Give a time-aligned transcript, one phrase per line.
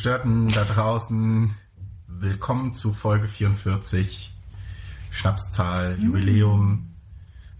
[0.00, 1.54] Gestörten da draußen.
[2.06, 4.32] Willkommen zu Folge 44.
[5.10, 6.94] Schnapszahl, Jubiläum.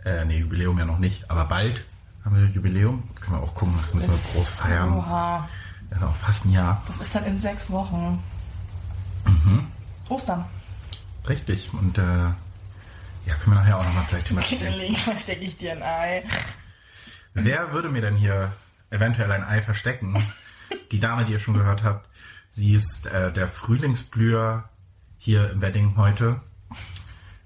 [0.07, 1.85] Äh, nee, Jubiläum ja noch nicht, aber bald
[2.25, 3.03] haben wir Jubiläum.
[3.21, 4.95] Können wir auch gucken, das müssen wir groß feiern.
[4.95, 5.47] Oha,
[5.91, 6.83] Das ist auch fast ein Jahr.
[6.89, 8.19] das ist dann in sechs Wochen.
[9.27, 9.67] Mhm.
[10.09, 10.47] Ostern.
[11.29, 11.70] Richtig.
[11.75, 12.34] Und äh, ja,
[13.34, 14.59] können wir nachher auch nochmal vielleicht sprechen.
[14.61, 16.25] Kinderling, verstecke ich dir ein Ei.
[17.34, 18.55] Wer würde mir denn hier
[18.89, 20.17] eventuell ein Ei verstecken?
[20.91, 22.09] Die Dame, die ihr schon gehört habt,
[22.51, 24.69] sie ist äh, der Frühlingsblüher
[25.19, 26.41] hier im Wedding heute.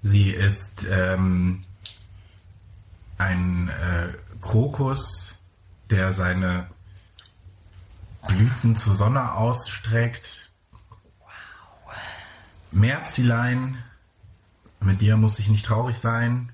[0.01, 1.63] Sie ist ähm,
[3.17, 4.09] ein äh,
[4.41, 5.33] Krokus,
[5.89, 6.67] der seine
[8.27, 10.51] Blüten zur Sonne ausstreckt.
[12.71, 13.77] Märzilein,
[14.79, 16.51] mit dir muss ich nicht traurig sein.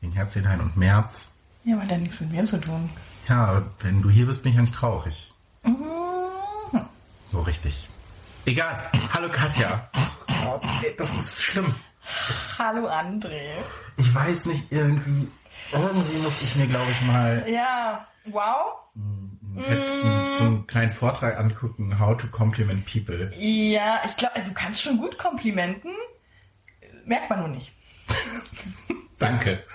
[0.00, 1.28] Wegen Herzilein und März.
[1.64, 2.88] Ja, aber dann nichts mit mir zu tun.
[3.28, 5.32] Ja, wenn du hier bist, bin ich ja nicht traurig.
[5.62, 5.99] Mhm.
[7.30, 7.86] So richtig.
[8.46, 8.90] Egal.
[9.12, 9.88] Hallo Katja.
[10.46, 11.74] Oh Gott, ey, das ist schlimm.
[12.58, 13.52] Hallo André.
[13.98, 15.28] Ich weiß nicht, irgendwie,
[15.72, 18.78] irgendwie muss ich mir, glaube ich, mal Ja, wow.
[18.94, 20.34] mm.
[20.34, 23.30] so einen kleinen Vortrag angucken, How to Compliment People.
[23.36, 25.92] Ja, ich glaube, du kannst schon gut komplimenten.
[27.04, 27.72] Merkt man nur nicht.
[29.18, 29.62] Danke.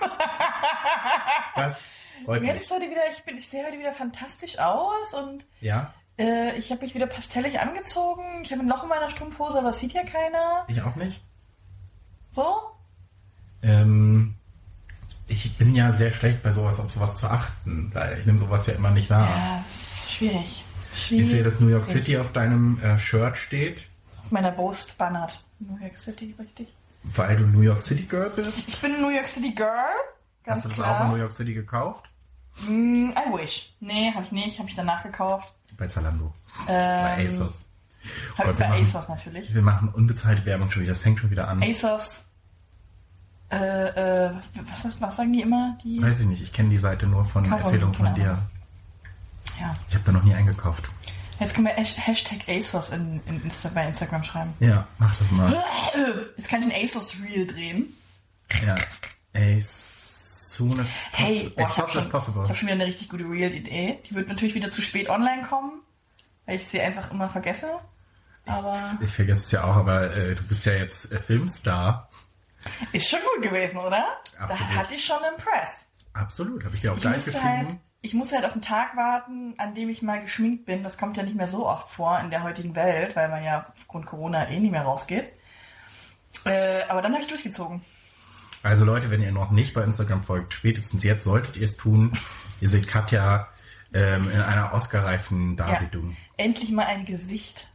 [1.54, 1.78] Das
[2.26, 2.70] freut Du mich.
[2.70, 6.82] heute wieder, ich bin, ich sehe heute wieder fantastisch aus und Ja, äh, ich habe
[6.82, 8.22] mich wieder pastellig angezogen.
[8.42, 10.64] Ich habe ein Loch in meiner Strumpfhose, aber das sieht ja keiner.
[10.68, 11.22] ich auch nicht.
[12.32, 12.56] So?
[13.62, 14.34] Ähm,
[15.28, 18.74] ich bin ja sehr schlecht bei sowas, auf sowas zu achten, ich nehme sowas ja
[18.74, 19.28] immer nicht wahr.
[19.28, 20.62] Ja, das ist schwierig.
[20.94, 21.24] schwierig.
[21.24, 23.84] Ich sehe, dass New York City auf deinem äh, Shirt steht,
[24.24, 25.42] Auf meiner Brust bannert.
[25.58, 26.68] New York City, richtig.
[27.04, 28.68] weil du New York City Girl bist.
[28.68, 29.70] Ich bin New York City Girl.
[30.44, 31.00] Ganz Hast du das klar.
[31.00, 32.04] auch in New York City gekauft?
[32.66, 33.74] Mm, I wish.
[33.80, 34.58] Nee, habe ich nicht.
[34.58, 35.52] Habe ich danach gekauft.
[35.76, 36.32] Bei Zalando.
[36.66, 36.72] bei
[37.24, 37.64] Ähm, ASOS.
[38.38, 39.54] Habe Gott, bei machen- ASOS natürlich.
[39.54, 40.92] Wir machen unbezahlte Werbung schon wieder.
[40.92, 41.62] Das fängt schon wieder an.
[41.62, 42.22] ASOS.
[43.50, 43.56] Äh,
[44.26, 44.30] äh,
[44.70, 45.78] was, was, was sagen die immer?
[45.84, 46.42] Die, Weiß ich nicht.
[46.42, 48.30] Ich kenne die Seite nur von Kaufmann, Erzählungen von dir.
[48.30, 48.46] Ahnung.
[49.60, 49.76] ja.
[49.88, 50.84] Ich habe da noch nie eingekauft.
[51.38, 54.52] Jetzt können wir Hash- Hashtag ASOS in, in Insta, bei Instagram schreiben.
[54.58, 55.62] Ja, mach das mal.
[56.36, 57.84] Jetzt kann ich ein ASOS Reel drehen.
[58.64, 58.76] Ja.
[59.34, 59.95] As
[60.56, 62.42] soon as Hey, oh, as ich habe fast as schon, possible.
[62.44, 64.00] ich hab schon wieder eine richtig gute Reel-Idee.
[64.08, 65.82] Die wird natürlich wieder zu spät online kommen,
[66.46, 67.70] weil ich sie einfach immer vergesse.
[68.46, 72.08] Aber Ich vergesse es ja auch, aber äh, du bist ja jetzt äh, Filmstar.
[72.92, 74.04] ist schon gut gewesen, oder?
[74.38, 74.50] Absolut.
[74.70, 75.86] Da hatte ich schon impressed.
[76.14, 77.48] Absolut, habe ich dir auch Ich gleich musste, geschrieben.
[77.68, 80.82] halt, ich musste halt auf den Tag warten, an dem ich mal geschminkt bin.
[80.84, 83.66] Das kommt ja nicht mehr so oft vor in der heutigen Welt, weil man ja
[83.76, 85.28] aufgrund Corona eh nicht mehr rausgeht.
[86.44, 87.82] Äh, aber dann habe ich durchgezogen.
[88.66, 92.12] Also Leute, wenn ihr noch nicht bei Instagram folgt, spätestens jetzt solltet ihr es tun.
[92.60, 93.48] Ihr seht Katja
[93.92, 95.66] ähm, in einer Oscar-reifen Ja.
[95.66, 96.16] Darbietung.
[96.38, 97.68] Endlich mal ein Gesicht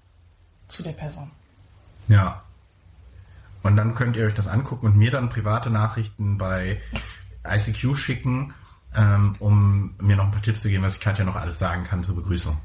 [0.68, 1.30] zu der Person.
[2.08, 2.44] Ja.
[3.64, 6.82] Und dann könnt ihr euch das angucken und mir dann private Nachrichten bei
[7.48, 8.54] ICQ schicken,
[8.96, 11.84] ähm, um mir noch ein paar Tipps zu geben, was ich Katja noch alles sagen
[11.84, 12.58] kann zur Begrüßung.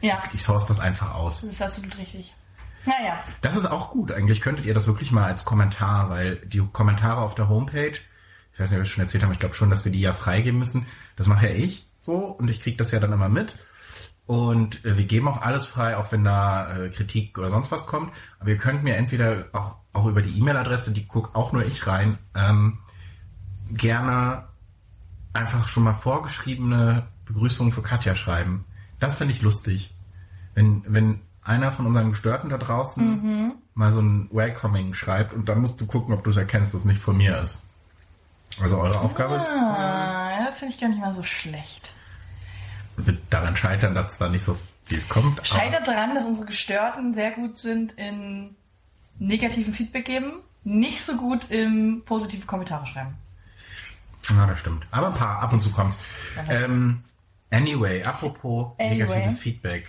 [0.00, 1.42] Ja, Ich source das einfach aus.
[1.42, 2.32] das ist absolut richtig.
[2.86, 4.12] Naja, Das ist auch gut.
[4.12, 7.92] Eigentlich könntet ihr das wirklich mal als Kommentar, weil die Kommentare auf der Homepage,
[8.52, 10.12] ich weiß nicht, ob ich schon erzählt habe, ich glaube schon, dass wir die ja
[10.12, 10.86] freigeben müssen.
[11.16, 13.56] Das mache ja ich so und ich kriege das ja dann immer mit.
[14.26, 17.86] Und äh, wir geben auch alles frei, auch wenn da äh, Kritik oder sonst was
[17.86, 18.12] kommt.
[18.38, 21.86] Aber ihr könnt mir entweder auch, auch über die E-Mail-Adresse, die guckt auch nur ich
[21.86, 22.78] rein, ähm,
[23.72, 24.44] gerne
[25.32, 28.64] einfach schon mal vorgeschriebene Begrüßungen für Katja schreiben.
[28.98, 29.94] Das finde ich lustig.
[30.54, 35.60] Wenn, wenn einer von unseren Gestörten da draußen mal so ein Welcoming schreibt und dann
[35.62, 37.58] musst du gucken, ob du es erkennst, dass es nicht von mir ist.
[38.60, 41.88] Also eure Aufgabe ist, ah, ja, das finde ich gar nicht mal so schlecht.
[42.98, 45.46] äh, wird daran scheitern, dass da nicht so viel kommt.
[45.46, 48.54] Scheitert daran, dass unsere Gestörten sehr gut sind in
[49.18, 50.32] negativen Feedback geben,
[50.64, 53.14] nicht so gut im positive Kommentare schreiben.
[54.28, 54.86] Ja, das stimmt.
[54.90, 55.98] Aber ein paar, ab und zu kommt's.
[56.48, 57.02] Ähm,
[57.50, 58.98] anyway, apropos Anyway.
[58.98, 59.86] negatives Feedback.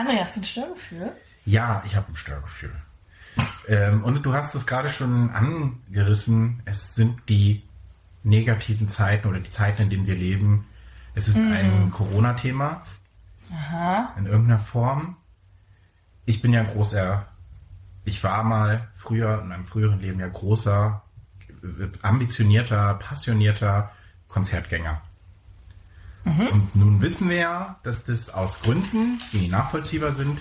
[0.00, 1.12] André, hast du ein Störgefühl?
[1.44, 2.72] Ja, ich habe ein Störgefühl.
[3.68, 6.62] Ähm, und du hast es gerade schon angerissen.
[6.64, 7.64] Es sind die
[8.22, 10.66] negativen Zeiten oder die Zeiten, in denen wir leben.
[11.14, 12.82] Es ist ein Corona-Thema
[13.52, 14.14] Aha.
[14.16, 15.16] in irgendeiner Form.
[16.24, 17.26] Ich bin ja ein großer,
[18.04, 21.02] ich war mal früher in meinem früheren Leben ja großer,
[21.62, 23.90] äh, ambitionierter, passionierter
[24.28, 25.02] Konzertgänger.
[26.24, 30.38] Und nun wissen wir ja, dass das aus Gründen, die nachvollziehbar sind,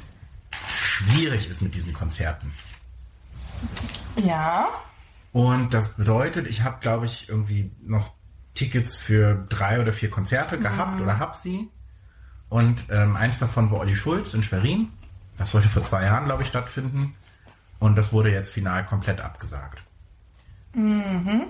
[0.76, 2.52] schwierig ist mit diesen Konzerten.
[4.18, 4.68] Ja.
[5.32, 8.14] Und das bedeutet, ich habe, glaube ich, irgendwie noch
[8.56, 11.70] Tickets für drei oder vier Konzerte gehabt oder hab sie.
[12.50, 14.90] Und ähm, eins davon war Olli Schulz in Schwerin.
[15.38, 17.16] Das sollte vor zwei Jahren, glaube ich, stattfinden.
[17.80, 19.82] Und das wurde jetzt final komplett abgesagt.
[20.74, 21.46] Mhm.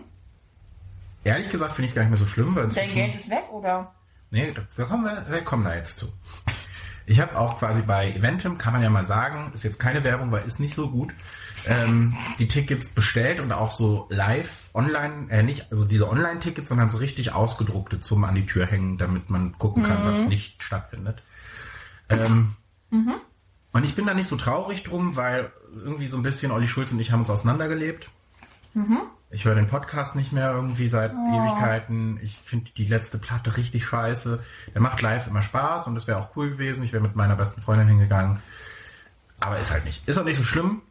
[1.23, 2.93] Ehrlich gesagt finde ich gar nicht mehr so schlimm, weil Dein.
[2.93, 3.91] Geld ist weg, oder?
[4.31, 6.11] Nee, da, kommen wir, wir kommen da jetzt zu.
[7.05, 10.31] Ich habe auch quasi bei Eventim, kann man ja mal sagen, ist jetzt keine Werbung,
[10.31, 11.11] weil ist nicht so gut,
[11.65, 16.91] ähm, die Tickets bestellt und auch so live online, äh, nicht, also diese Online-Tickets, sondern
[16.91, 21.23] so richtig ausgedruckte zum an die Tür hängen, damit man gucken kann, was nicht stattfindet.
[22.09, 22.55] Ähm,
[23.71, 26.91] Und ich bin da nicht so traurig drum, weil irgendwie so ein bisschen Olli Schulz
[26.91, 28.09] und ich haben uns auseinandergelebt.
[29.31, 32.19] Ich höre den Podcast nicht mehr irgendwie seit Ewigkeiten.
[32.21, 34.43] Ich finde die letzte Platte richtig scheiße.
[34.73, 36.81] Der macht live immer Spaß und das wäre auch cool gewesen.
[36.83, 38.39] Ich wäre mit meiner besten Freundin hingegangen.
[39.39, 40.07] Aber ist halt nicht.
[40.07, 40.81] Ist auch nicht so schlimm.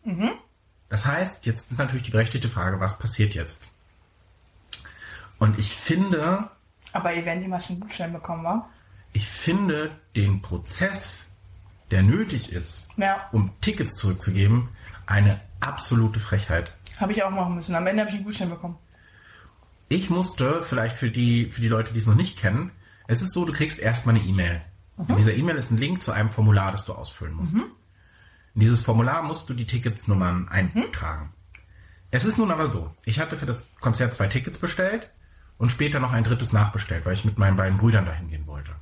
[0.89, 3.65] Das heißt, jetzt ist natürlich die berechtigte Frage, was passiert jetzt?
[5.39, 6.49] Und ich finde,
[6.93, 8.69] Aber ihr werdet immer schon einen Gutschein bekommen, wa?
[9.13, 11.21] ich finde den Prozess,
[11.91, 14.69] der nötig ist, Ja, um Tickets zurückzugeben,
[15.07, 16.73] eine absolute Frechheit.
[17.01, 17.75] Habe ich auch machen müssen.
[17.75, 18.77] Am Ende habe ich einen Gutschein bekommen.
[19.89, 22.71] Ich musste, vielleicht für die, für die Leute, die es noch nicht kennen,
[23.07, 24.61] es ist so, du kriegst erstmal eine E-Mail.
[25.09, 27.53] In dieser E-Mail ist ein Link zu einem Formular, das du ausfüllen musst.
[28.55, 31.33] In dieses Formular musst du die Ticketsnummern eintragen.
[32.11, 35.09] Es ist nun aber so, ich hatte für das Konzert zwei Tickets bestellt
[35.57, 38.73] und später noch ein drittes nachbestellt, weil ich mit meinen beiden Brüdern dahin gehen wollte.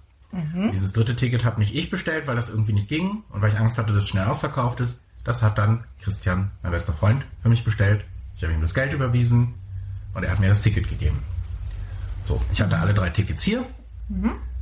[0.73, 3.59] Dieses dritte Ticket habe nicht ich bestellt, weil das irgendwie nicht ging und weil ich
[3.59, 5.01] Angst hatte, dass es schnell ausverkauft ist.
[5.27, 8.05] Das hat dann Christian, mein bester Freund, für mich bestellt.
[8.37, 9.55] Ich habe ihm das Geld überwiesen
[10.15, 11.19] und er hat mir das Ticket gegeben.
[12.27, 13.67] So, ich hatte alle drei Tickets hier,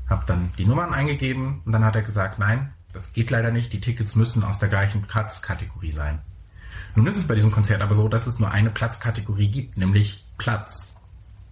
[0.09, 3.73] habe dann die Nummern eingegeben und dann hat er gesagt, nein, das geht leider nicht,
[3.75, 6.21] die Tickets müssen aus der gleichen Platzkategorie sein.
[6.95, 10.25] Nun ist es bei diesem Konzert aber so, dass es nur eine Platzkategorie gibt, nämlich
[10.39, 10.93] Platz.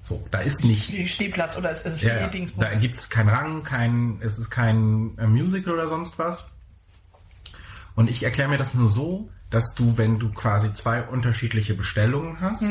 [0.02, 2.30] So, da ist nicht Ste- Stehplatz oder äh, ja, ja.
[2.56, 6.44] Da gibt's keinen Rang, kein, es ist kein äh, Musical oder sonst was.
[7.94, 12.40] Und ich erkläre mir das nur so, dass du, wenn du quasi zwei unterschiedliche Bestellungen
[12.40, 12.64] hast,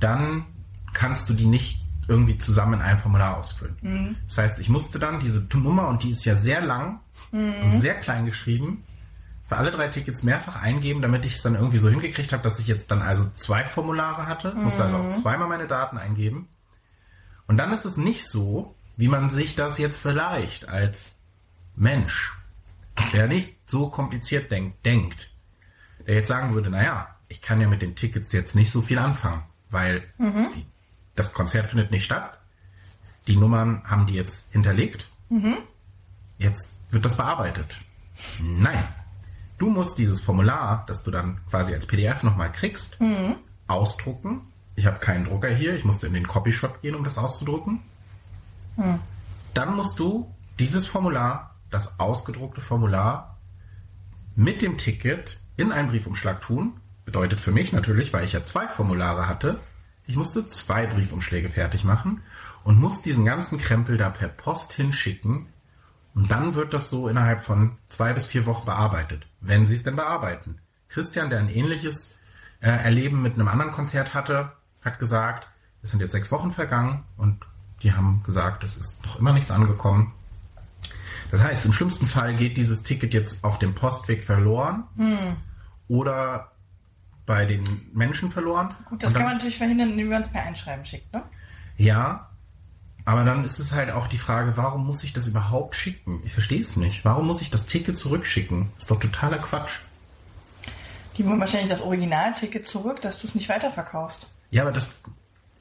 [0.00, 0.46] dann
[0.92, 4.16] kannst du die nicht irgendwie zusammen in ein Formular ausfüllen.
[4.26, 7.00] Das heißt, ich musste dann diese Nummer, und die ist ja sehr lang
[7.30, 8.84] und sehr klein geschrieben,
[9.46, 12.58] für alle drei Tickets mehrfach eingeben, damit ich es dann irgendwie so hingekriegt habe, dass
[12.58, 16.48] ich jetzt dann also zwei Formulare hatte, musste also auch zweimal meine Daten eingeben.
[17.46, 21.12] Und dann ist es nicht so, wie man sich das jetzt vielleicht als
[21.76, 22.32] Mensch,
[23.12, 25.30] der nicht so kompliziert denkt, denkt,
[26.06, 28.98] der jetzt sagen würde, naja, ich kann ja mit den Tickets jetzt nicht so viel
[28.98, 30.04] anfangen, weil
[30.54, 30.66] die,
[31.16, 32.38] das Konzert findet nicht statt.
[33.26, 35.08] Die Nummern haben die jetzt hinterlegt.
[36.38, 37.78] Jetzt wird das bearbeitet.
[38.40, 38.84] Nein.
[39.58, 42.98] Du musst dieses Formular, das du dann quasi als PDF nochmal kriegst,
[43.68, 44.42] ausdrucken.
[44.74, 47.80] Ich habe keinen Drucker hier, ich musste in den Copyshop gehen, um das auszudrucken.
[49.54, 53.31] Dann musst du dieses Formular, das ausgedruckte Formular,
[54.34, 56.74] mit dem Ticket in einen Briefumschlag tun.
[57.04, 59.60] Bedeutet für mich natürlich, weil ich ja zwei Formulare hatte,
[60.06, 62.22] ich musste zwei Briefumschläge fertig machen
[62.64, 65.46] und muss diesen ganzen Krempel da per Post hinschicken.
[66.14, 69.82] Und dann wird das so innerhalb von zwei bis vier Wochen bearbeitet, wenn sie es
[69.82, 70.58] denn bearbeiten.
[70.88, 72.14] Christian, der ein ähnliches
[72.60, 74.52] äh, Erleben mit einem anderen Konzert hatte,
[74.84, 75.48] hat gesagt,
[75.82, 77.44] es sind jetzt sechs Wochen vergangen und
[77.82, 80.12] die haben gesagt, es ist noch immer nichts angekommen.
[81.32, 84.84] Das heißt, im schlimmsten Fall geht dieses Ticket jetzt auf dem Postweg verloren
[85.88, 86.52] oder
[87.26, 88.74] bei den Menschen verloren.
[88.88, 91.22] Gut, das dann- kann man natürlich verhindern, indem man es per Einschreiben schickt, ne?
[91.76, 92.28] ja,
[93.04, 96.20] aber dann ist es halt auch die Frage, warum muss ich das überhaupt schicken?
[96.24, 97.04] Ich verstehe es nicht.
[97.04, 98.70] Warum muss ich das Ticket zurückschicken?
[98.78, 99.80] Ist doch totaler Quatsch.
[101.18, 104.28] Die wollen wahrscheinlich das Originalticket zurück, dass du es nicht weiterverkaufst.
[104.52, 104.88] Ja, aber das,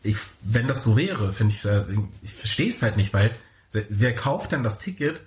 [0.04, 1.88] ich, wenn das so wäre, finde ich, sehr-
[2.22, 3.34] ich verstehe es halt nicht, weil
[3.72, 5.20] wer kauft denn das Ticket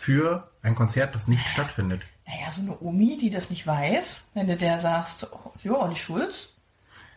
[0.00, 2.02] für ein Konzert, das nicht stattfindet?
[2.26, 5.96] Naja, so eine Omi, die das nicht weiß, wenn du der sagst, oh, jo, Olli
[5.96, 6.50] Schulz,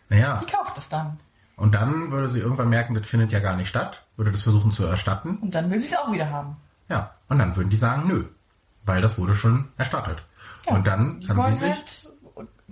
[0.10, 1.20] Naja, die kauft das dann.
[1.56, 4.72] und dann würde sie irgendwann merken, das findet ja gar nicht statt, würde das versuchen
[4.72, 5.38] zu erstatten.
[5.38, 6.58] Und dann will sie es auch wieder haben.
[6.90, 8.26] Ja, und dann würden die sagen, nö,
[8.86, 10.24] weil das wurde schon erstattet.
[10.68, 12.08] Ja, und dann die kann sie sich, halt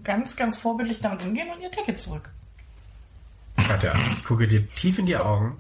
[0.04, 2.30] ganz, ganz vorbildlich damit umgehen und ihr Ticket zurück.
[3.56, 5.58] Katja, ich gucke dir tief in die Augen.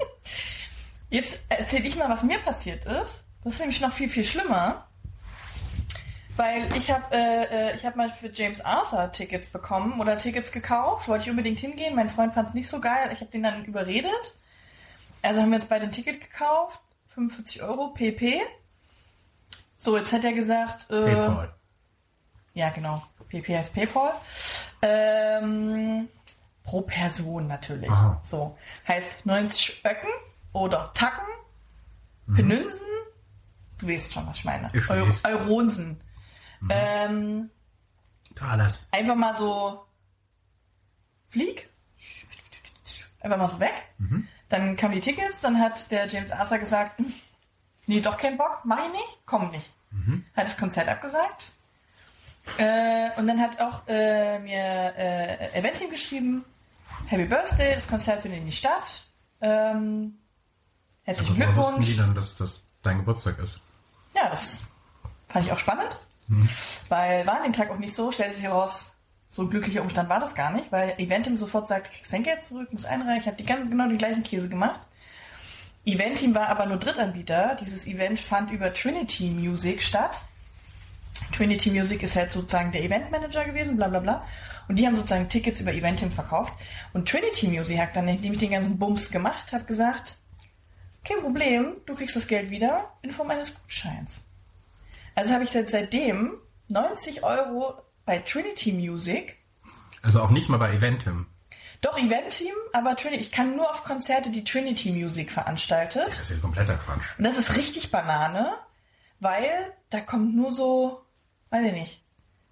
[1.10, 3.20] Jetzt erzähle ich mal, was mir passiert ist.
[3.44, 4.88] Das ist nämlich noch viel, viel schlimmer.
[6.38, 10.52] Weil ich habe äh, äh, ich hab mal für James Arthur Tickets bekommen oder Tickets
[10.52, 11.08] gekauft.
[11.08, 11.96] Wollte ich unbedingt hingehen.
[11.96, 13.10] Mein Freund fand es nicht so geil.
[13.14, 14.12] Ich habe den dann überredet.
[15.22, 16.80] Also haben wir jetzt beide ein Ticket gekauft.
[17.10, 18.42] 45 Euro PP.
[19.80, 20.90] So, jetzt hat er gesagt...
[20.90, 21.54] Äh, Paypal.
[22.54, 23.04] ja, genau.
[23.30, 24.12] PP heißt PayPal.
[24.82, 26.08] Ähm,
[26.64, 27.90] pro Person natürlich.
[27.90, 28.22] Aha.
[28.24, 28.58] So.
[28.88, 30.10] Heißt 90 Öcken
[30.54, 31.26] oder Tacken,
[32.36, 32.86] Penünsen,
[33.82, 34.70] Du weißt schon, was ich meine.
[34.74, 35.26] Ich Eu weiß.
[35.26, 36.00] Euronsen.
[36.70, 37.50] Ähm,
[38.36, 38.80] Talas.
[38.92, 39.84] einfach mal so
[41.30, 41.68] flieg.
[43.22, 43.74] Einfach mal so weg.
[44.50, 47.12] Dann kamen die Tickets, dann hat der James Arthur gesagt, "Hm,
[47.88, 49.70] nee, doch kein Bock, mach ich nicht, komm nicht.
[50.36, 51.52] Hat das Konzert abgesagt.
[52.58, 56.44] Äh, und dann hat auch äh, mir äh, Eventeam geschrieben,
[57.08, 59.04] Happy Birthday, das Konzert findet nicht statt.
[59.42, 60.18] Ähm,
[61.04, 61.88] herzlichen Also, woher wussten Glückwunsch.
[61.88, 63.62] die dann, dass das dein Geburtstag ist?
[64.16, 64.64] Ja, das
[65.30, 65.96] fand ich auch spannend,
[66.90, 68.92] weil war an dem Tag auch nicht so, stellte sich heraus,
[69.30, 72.24] so ein glücklicher Umstand war das gar nicht, weil Eventim sofort sagt, du kriegst dein
[72.24, 74.82] Geld zurück, muss einreichen, ich habe die ganz genau die gleichen Käse gemacht.
[75.86, 80.22] Eventim war aber nur Drittanbieter, dieses Event fand über Trinity Music statt.
[81.32, 84.26] Trinity Music ist halt sozusagen der Eventmanager gewesen, bla bla bla.
[84.68, 86.54] Und die haben sozusagen Tickets über Eventim verkauft.
[86.94, 90.18] Und Trinity Music hat dann, nachdem ich den ganzen Bums gemacht habe, gesagt,
[91.04, 94.22] kein Problem, du kriegst das Geld wieder in Form eines Gutscheins.
[95.16, 99.38] Also habe ich seit seitdem 90 Euro bei Trinity Music.
[100.02, 101.28] Also auch nicht mal bei Eventim.
[101.82, 106.08] Doch Event-Team, aber Trinity, ich kann nur auf Konzerte, die Trinity Music veranstaltet.
[106.08, 107.02] Das ist ja kompletter Quatsch.
[107.18, 108.54] Und das ist richtig Banane,
[109.20, 109.50] weil
[109.90, 111.02] da kommt nur so,
[111.50, 112.04] weiß ich nicht,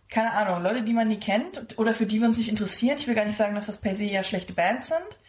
[0.10, 2.98] keine Ahnung, Leute, die man nie kennt oder für die wir uns nicht interessieren.
[2.98, 5.20] Ich will gar nicht sagen, dass das per se ja schlechte Bands sind.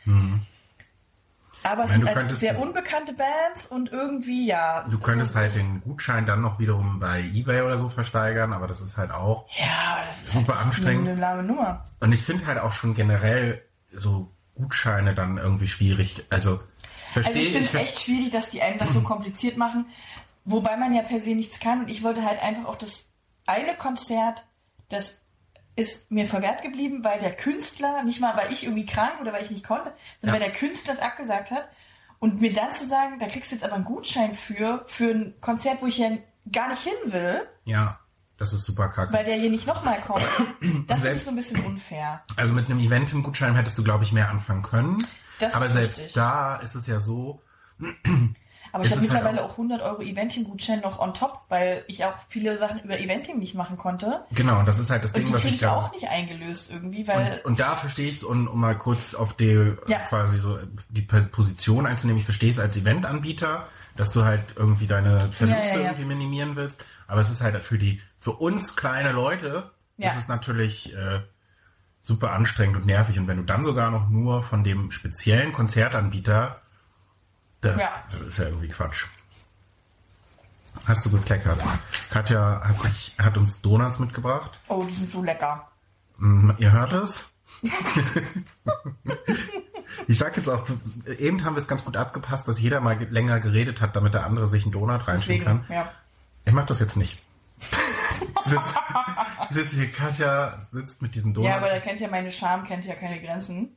[1.62, 4.86] Aber es sind halt sehr unbekannte Bands und irgendwie, ja.
[4.88, 8.80] Du könntest halt den Gutschein dann noch wiederum bei Ebay oder so versteigern, aber das
[8.80, 9.46] ist halt auch.
[9.58, 11.08] Ja, das ist Super halt anstrengend.
[11.08, 11.84] Eine lahme Nummer.
[12.00, 13.62] Und ich finde halt auch schon generell
[13.92, 16.24] so Gutscheine dann irgendwie schwierig.
[16.30, 16.60] Also
[17.12, 19.86] verstehe Also ich finde es echt schwierig, dass die einem das so kompliziert machen,
[20.44, 21.80] wobei man ja per se nichts kann.
[21.80, 23.04] Und ich wollte halt einfach auch das
[23.46, 24.46] eine Konzert,
[24.88, 25.20] das
[25.76, 29.44] ist mir verwehrt geblieben, weil der Künstler, nicht mal weil ich irgendwie krank oder weil
[29.44, 30.40] ich nicht konnte, sondern Ja.
[30.44, 31.68] weil der Künstler es abgesagt hat.
[32.18, 35.34] Und mir dann zu sagen, da kriegst du jetzt aber einen Gutschein für, für ein
[35.40, 36.10] Konzert, wo ich ja
[36.52, 37.98] gar nicht hin will, Ja,
[38.36, 39.12] das ist super kacke.
[39.14, 40.24] weil der hier nicht nochmal kommt,
[40.86, 42.22] das finde ich so ein bisschen unfair.
[42.36, 44.98] Also mit einem Event im Gutschein hättest du, glaube ich, mehr anfangen können.
[45.38, 46.14] Das aber selbst richtig.
[46.14, 47.40] da ist es ja so,
[48.72, 52.04] Aber ich habe halt mittlerweile auch- auch 100 Euro Eventing-Gutschein noch on top, weil ich
[52.04, 54.24] auch viele Sachen über Eventing nicht machen konnte.
[54.32, 57.06] genau, und das ist halt das Und Ding, was ich da auch nicht eingelöst irgendwie,
[57.08, 59.98] weil Und, und da verstehe ich es, und um mal kurz auf die Ja.
[60.08, 60.58] quasi so
[60.88, 65.74] die Position einzunehmen, ich verstehe es als Eventanbieter, dass du halt irgendwie deine Verluste Ja,
[65.76, 66.82] ja, irgendwie minimieren willst.
[67.08, 71.20] Aber es ist halt für die für uns kleine Leute ist es natürlich äh,
[72.02, 73.18] super anstrengend und nervig.
[73.18, 76.59] Und wenn du dann sogar noch nur von dem speziellen Konzertanbieter,
[77.60, 78.04] da, Ja.
[78.10, 79.06] das ist ja irgendwie Quatsch.
[80.86, 81.60] Hast du gekleckert.
[82.10, 84.58] Katja hat, sich, hat uns Donuts mitgebracht.
[84.68, 85.68] oh, die sind so lecker.
[86.18, 87.26] Mm, Ihr hört es?
[90.06, 90.66] ich sag jetzt auch,
[91.18, 94.14] eben haben wir es ganz gut abgepasst, dass jeder mal ge- länger geredet hat, damit
[94.14, 95.64] der andere sich einen Donut reinschieben kann.
[95.68, 95.90] ja.
[96.46, 97.20] Ich mach das jetzt nicht.
[98.46, 98.74] sitzt,
[99.50, 101.50] sitzt hier, Katja sitzt mit diesem Donut.
[101.50, 103.76] ja, aber der kennt ja meine Scham, kennt ja keine Grenzen.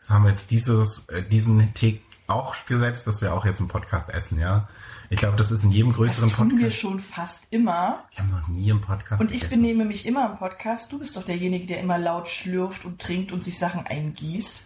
[0.00, 3.68] Das haben wir jetzt dieses, äh, diesen Tick auch gesetzt, dass wir auch jetzt im
[3.68, 4.68] Podcast essen, ja.
[5.10, 6.78] Ich glaube, das ist in jedem größeren Das tun wir Podcast.
[6.80, 8.04] schon fast immer.
[8.12, 9.60] Ich habe noch nie im Podcast Und ich gegessen.
[9.60, 10.90] benehme mich immer im Podcast.
[10.90, 14.60] Du bist doch derjenige, der immer laut schlürft und trinkt und sich Sachen eingießt.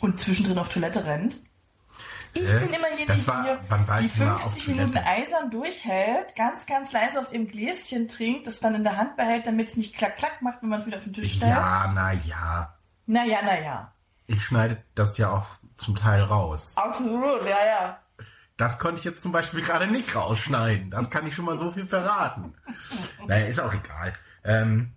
[0.00, 1.36] Und zwischendrin auf Toilette rennt.
[2.36, 2.58] Ich Hä?
[2.58, 2.88] bin immer
[3.28, 7.46] war- war die ich mal auf 50 Minuten eisern durchhält, ganz, ganz leise aus ihrem
[7.46, 10.68] Gläschen trinkt, das dann in der Hand behält, damit es nicht klack, klack macht, wenn
[10.70, 11.52] man es wieder auf den Tisch stellt.
[11.52, 12.74] Ja, na ja.
[13.06, 13.92] Naja, naja.
[14.26, 16.72] Ich schneide das ja auch zum Teil raus.
[16.76, 17.98] Absolut, ja, ja.
[18.56, 20.90] Das konnte ich jetzt zum Beispiel gerade nicht rausschneiden.
[20.90, 22.54] Das kann ich schon mal so viel verraten.
[23.26, 24.12] Naja, ist auch egal.
[24.44, 24.92] Ähm,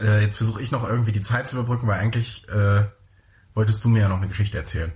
[0.00, 2.84] äh, jetzt versuche ich noch irgendwie die Zeit zu überbrücken, weil eigentlich äh,
[3.54, 4.92] wolltest du mir ja noch eine Geschichte erzählen.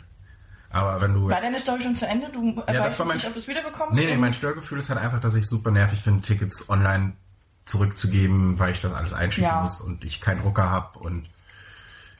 [0.70, 2.30] Aber wenn du War deine Story schon zu Ende?
[2.32, 3.94] Du das weißt mein nicht, ob du es wiederbekommst?
[3.94, 7.12] Nee, nee, mein Störgefühl ist halt einfach, dass ich super nervig finde, Tickets online
[7.66, 9.60] zurückzugeben, weil ich das alles einschicken Ja.
[9.60, 11.28] muss und ich keinen Drucker habe und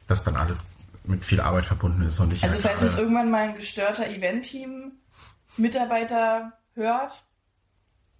[0.06, 0.58] das dann alles
[1.04, 4.08] mit viel Arbeit verbunden ist und ich Also einfach, falls uns irgendwann mal ein gestörter
[4.08, 7.24] Event-Team-Mitarbeiter hört,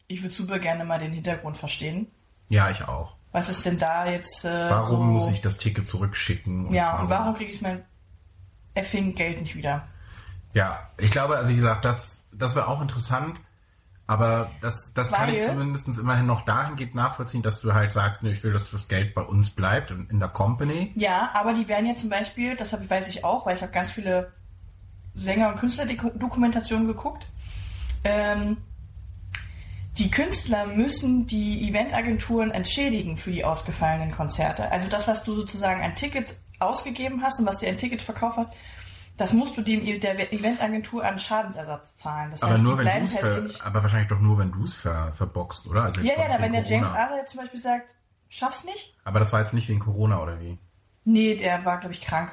[0.08, 2.10] ich würde super gerne mal den Hintergrund verstehen.
[2.48, 3.16] ja, ich auch.
[3.34, 4.98] Was ist denn da jetzt äh, Warum so...
[4.98, 6.70] muss ich das Ticket zurückschicken?
[6.70, 7.82] Ja, und warum kriege ich mein
[8.74, 9.88] effing Geld nicht wieder?
[10.52, 13.40] Ja, ich glaube, also wie gesagt, das, das wäre auch interessant,
[14.06, 18.32] aber das, das kann ich zumindest immerhin noch dahingehend nachvollziehen, dass du halt sagst, nee,
[18.32, 20.92] ich will, dass das Geld bei uns bleibt in, in der Company.
[20.96, 23.90] Ja, aber die werden ja zum Beispiel, das weiß ich auch, weil ich habe ganz
[23.90, 24.32] viele
[25.14, 27.26] Sänger- und Künstlerdokumentationen geguckt.
[28.04, 28.56] Ähm,
[29.98, 34.70] die Künstler müssen die Eventagenturen entschädigen für die ausgefallenen Konzerte.
[34.72, 38.38] Also das, was du sozusagen ein Ticket ausgegeben hast und was dir ein Ticket verkauft
[38.38, 38.54] hat,
[39.22, 42.32] Das musst du dem der Eventagentur an Schadensersatz zahlen.
[42.32, 45.12] Das aber heißt, nur wenn du ver, aber wahrscheinlich doch nur, wenn du es ver,
[45.14, 45.84] verboxt, oder?
[45.84, 46.88] Also Ja, ja, na, wenn der James.
[46.88, 47.94] Arthur jetzt zum Beispiel sagt,
[48.28, 48.96] schaff's nicht.
[49.04, 50.58] Aber das war jetzt nicht wegen Corona, oder wie?
[51.04, 52.30] Nee, der war, glaube ich, krank.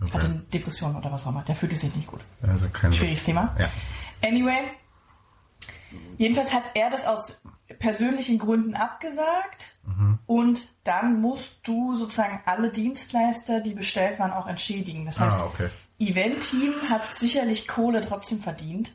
[0.00, 0.12] Okay.
[0.12, 1.42] Hatte eine Depression oder was auch immer.
[1.42, 2.20] Der fühlte sich nicht gut.
[2.42, 3.54] Also kein Schwieriges Thema.
[3.58, 3.68] Ja.
[4.28, 4.70] Anyway,
[6.18, 7.38] jedenfalls hat er das aus
[7.78, 10.18] persönlichen Gründen abgesagt Mhm.
[10.26, 15.06] und dann musst du sozusagen alle Dienstleister, die bestellt waren, auch entschädigen.
[15.06, 15.68] Das heißt, Ah, okay.
[15.98, 18.94] Event-Team hat sicherlich Kohle trotzdem verdient.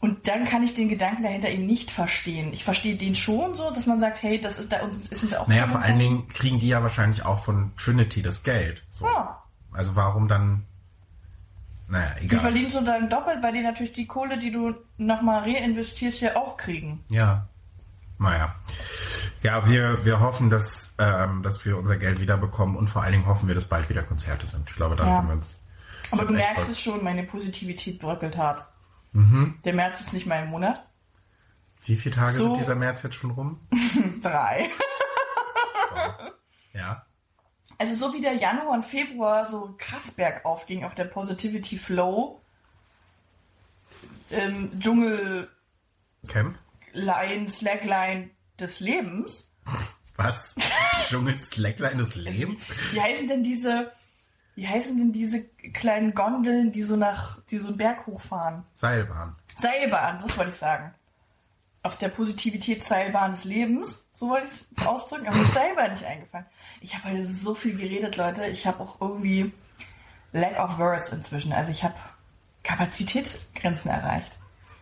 [0.00, 2.52] Und dann kann ich den Gedanken dahinter eben nicht verstehen.
[2.52, 5.32] Ich verstehe den schon so, dass man sagt, hey, das ist da uns ist uns
[5.34, 8.82] auch Naja, vor allen Dingen kriegen die ja wahrscheinlich auch von Trinity das Geld.
[8.90, 9.06] So.
[9.06, 9.40] Ja.
[9.72, 10.64] Also warum dann?
[11.88, 12.40] Naja, Die egal.
[12.40, 16.56] verdienen so dann doppelt, weil die natürlich die Kohle, die du nochmal reinvestierst, ja auch
[16.56, 17.04] kriegen.
[17.08, 17.46] Ja.
[18.18, 18.54] Naja.
[19.42, 23.26] Ja, wir, wir hoffen, dass, ähm, dass wir unser Geld wiederbekommen und vor allen Dingen
[23.26, 24.68] hoffen wir, dass bald wieder Konzerte sind.
[24.68, 25.16] Ich glaube, da Ja.
[25.16, 25.56] können wir uns.
[26.12, 28.66] Aber du merkst es schon, meine Positivität bröckelt hart.
[29.12, 29.58] Mhm.
[29.64, 30.86] Der März ist nicht im Monat.
[31.84, 33.60] Wie viele Tage So- sind dieser März jetzt schon rum?
[34.22, 34.70] Drei.
[36.72, 37.04] Ja.
[37.78, 42.40] Also so wie der Januar und Februar so krass bergauf ging auf der Positivity Flow,
[44.30, 45.48] ähm, Dschungelline,
[46.28, 46.56] Camp?
[46.94, 49.50] Slackline des Lebens.
[50.16, 50.54] Was?
[51.08, 52.68] Dschungel Slackline des Lebens?
[52.92, 53.90] Wie heißen denn diese,
[54.54, 58.64] wie heißen denn diese kleinen Gondeln, die so nach, die so einen Berg hochfahren?
[58.74, 59.34] Seilbahn.
[59.58, 60.92] Seilbahn, so wollte ich sagen.
[61.82, 66.04] Auf der Positivitätsseilbahn des Lebens, so wollte ich es ausdrücken, aber mir ist selber nicht
[66.04, 66.46] eingefallen.
[66.80, 68.46] Ich habe heute so viel geredet, Leute.
[68.46, 69.52] Ich habe auch irgendwie
[70.32, 71.52] lack of words inzwischen.
[71.52, 71.94] Also ich habe
[72.62, 74.30] Kapazitätsgrenzen erreicht.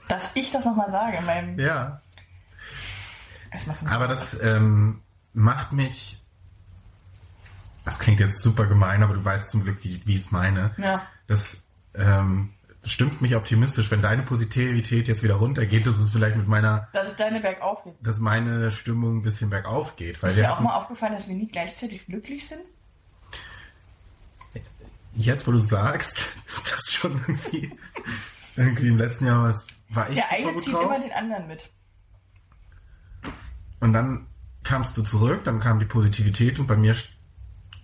[0.08, 1.58] Dass ich das nochmal sage in meinem...
[1.58, 2.00] Ja.
[3.52, 6.19] Fünf Aber das ähm, macht mich.
[7.84, 10.72] Das klingt jetzt super gemein, aber du weißt zum Glück, wie, wie ich es meine.
[10.78, 11.06] Ja.
[11.26, 11.58] Das
[11.94, 12.50] ähm,
[12.84, 13.90] stimmt mich optimistisch.
[13.90, 17.82] Wenn deine Positivität jetzt wieder runtergeht, dass es vielleicht mit meiner, Dass es deine bergauf
[17.84, 17.94] geht.
[18.02, 20.22] dass meine Stimmung ein bisschen bergauf geht.
[20.22, 22.60] Weil Ist dir auch hatten, mal aufgefallen, dass wir nie gleichzeitig glücklich sind?
[25.14, 27.72] jetzt, wo du sagst, ist das schon irgendwie,
[28.56, 30.84] irgendwie im letzten Jahr was, war ich Der eine zieht drauf.
[30.84, 31.68] immer den anderen mit.
[33.80, 34.26] Und dann
[34.62, 36.94] kamst du zurück, dann kam die Positivität und bei mir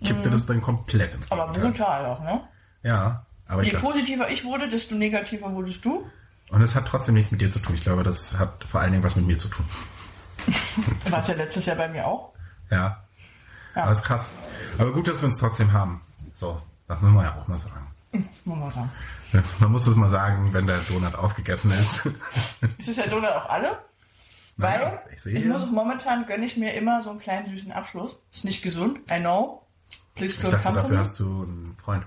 [0.03, 1.39] kippte das dann komplett ins Mhm.
[1.39, 1.71] Aber Gegenteil.
[1.71, 2.41] brutal auch, ne?
[2.83, 6.05] Ja, aber ich Je glaub, positiver ich wurde, desto negativer wurdest du.
[6.49, 7.75] und es hat trotzdem nichts mit dir zu tun.
[7.75, 9.65] Ich glaube, das hat vor allen Dingen was mit mir zu tun.
[11.09, 12.33] War es ja letztes Jahr bei mir auch.
[12.69, 13.03] Ja.
[13.75, 13.83] Ja.
[13.83, 14.29] Aber ist krass.
[14.77, 16.01] Aber gut, dass wir uns trotzdem haben.
[16.35, 17.87] So, das muss man ja auch mal sagen.
[18.45, 18.89] Muss man sagen.
[19.59, 22.05] Man muss es mal sagen, wenn der Donut aufgegessen ist.
[22.77, 23.77] Ist es der Donut auf alle?
[24.55, 27.47] Weil Naja, ich ich, sehe- muss auch momentan gönne ich mir immer so einen kleinen
[27.47, 28.17] süßen Abschluss.
[28.31, 29.66] Ist nicht gesund, I know.
[30.17, 32.05] Please Ich don't come dafür hast du einen Freund.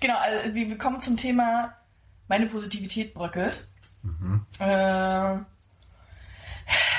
[0.00, 1.74] Genau, also wir kommen zum Thema
[2.28, 3.66] meine Positivität bröckelt.
[4.02, 4.44] Mhm.
[4.58, 4.64] Äh,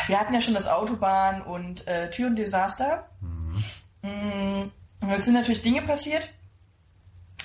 [0.08, 3.10] wir hatten ja schon das Autobahn- und äh, Türendesaster.
[3.21, 4.71] Mhm.
[5.02, 6.34] Und jetzt sind natürlich Dinge passiert.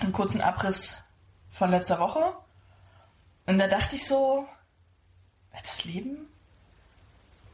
[0.00, 0.94] Einen kurzen Abriss
[1.50, 2.34] von letzter Woche.
[3.46, 4.48] Und da dachte ich so,
[5.52, 6.26] das Leben,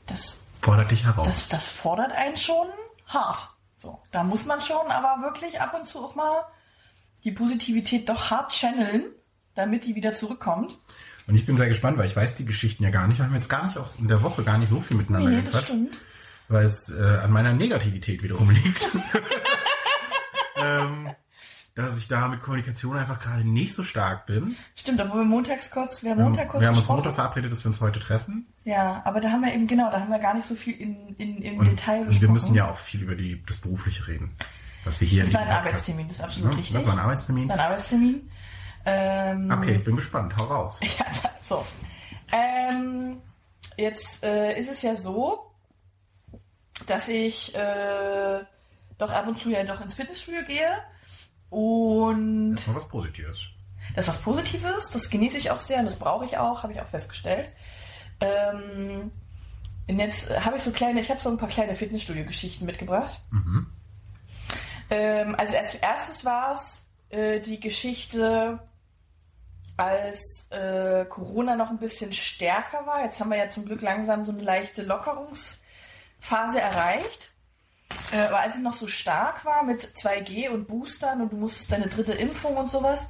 [0.06, 1.26] das Fordert dich heraus.
[1.26, 2.68] das, das fordert einen schon
[3.10, 3.48] hart.
[3.78, 6.44] So, da muss man schon aber wirklich ab und zu auch mal
[7.24, 9.04] die Positivität doch hart channeln,
[9.54, 10.76] damit die wieder zurückkommt.
[11.26, 13.18] und ich bin sehr gespannt, weil ich weiß die Geschichten ja gar nicht.
[13.18, 15.42] Wir haben jetzt gar nicht auch in der Woche gar nicht so viel miteinander Nee,
[15.42, 15.98] das stimmt.
[16.48, 18.82] weil es äh, an meiner Negativität wiederum liegt.
[20.56, 21.10] ähm,
[21.74, 24.56] dass ich da mit Kommunikation einfach gerade nicht so stark bin.
[24.74, 26.88] Stimmt, obwohl wir montags kurz, wir haben Montag kurz wir haben uns.
[26.88, 28.46] Montag verabredet, dass wir uns heute treffen.
[28.64, 31.14] Ja, aber da haben wir eben, genau, da haben wir gar nicht so viel in,
[31.16, 32.22] in, im Und, Detail und gesprochen.
[32.22, 34.36] wir müssen ja auch viel über die, das Berufliche reden.
[34.84, 36.74] Was wir hier Das war ein Arbeitstermin, das ist absolut Ja, richtig.
[36.76, 37.48] Das war ein Arbeitstermin.
[37.48, 38.30] Das war ein Arbeitstermin.
[38.86, 40.34] Ähm, Okay, ich bin gespannt.
[40.38, 40.80] Hau raus.
[40.98, 41.04] Ja,
[41.42, 41.66] so.
[42.32, 43.18] Ähm,
[43.76, 45.50] jetzt äh, ist es ja so,
[46.86, 48.40] dass ich äh,
[48.98, 50.68] doch ab und zu ja doch ins Fitnessstudio gehe
[51.50, 53.42] und Erstmal was Positives.
[53.94, 56.72] das ist was Positives, das genieße ich auch sehr und das brauche ich auch, habe
[56.72, 57.50] ich auch festgestellt.
[58.20, 59.10] Ähm,
[59.88, 63.20] und jetzt habe ich so kleine, ich habe so ein paar kleine Fitnessstudio-Geschichten mitgebracht.
[63.30, 63.66] Mhm.
[64.90, 68.60] Ähm, also als erstes war es äh, die Geschichte,
[69.76, 73.02] als äh, Corona noch ein bisschen stärker war.
[73.02, 77.30] Jetzt haben wir ja zum Glück langsam so eine leichte Lockerungsphase erreicht.
[78.12, 81.72] Äh, aber als es noch so stark war mit 2G und Boostern und du musstest
[81.72, 83.00] deine dritte Impfung und sowas,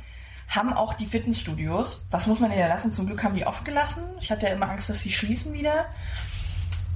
[0.49, 4.03] haben auch die Fitnessstudios, was muss man ja lassen, zum Glück haben die aufgelassen.
[4.21, 5.87] Ich hatte ja immer Angst, dass sie schließen wieder.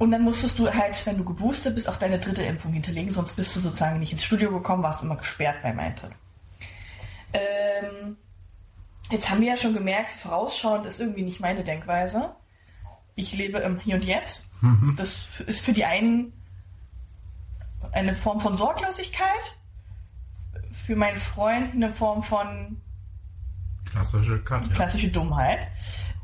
[0.00, 3.36] Und dann musstest du halt, wenn du geboostet bist, auch deine dritte Impfung hinterlegen, sonst
[3.36, 6.10] bist du sozusagen nicht ins Studio gekommen, warst immer gesperrt beim Eintritt.
[7.32, 8.16] Ähm,
[9.10, 12.34] jetzt haben wir ja schon gemerkt, vorausschauend ist irgendwie nicht meine Denkweise.
[13.14, 14.46] Ich lebe im Hier und Jetzt.
[14.96, 16.32] Das ist für die einen
[17.94, 19.56] eine Form von Sorglosigkeit,
[20.86, 22.80] für meinen Freund eine Form von
[23.90, 24.74] Klassische Cut, ja.
[24.74, 25.68] klassische Dummheit.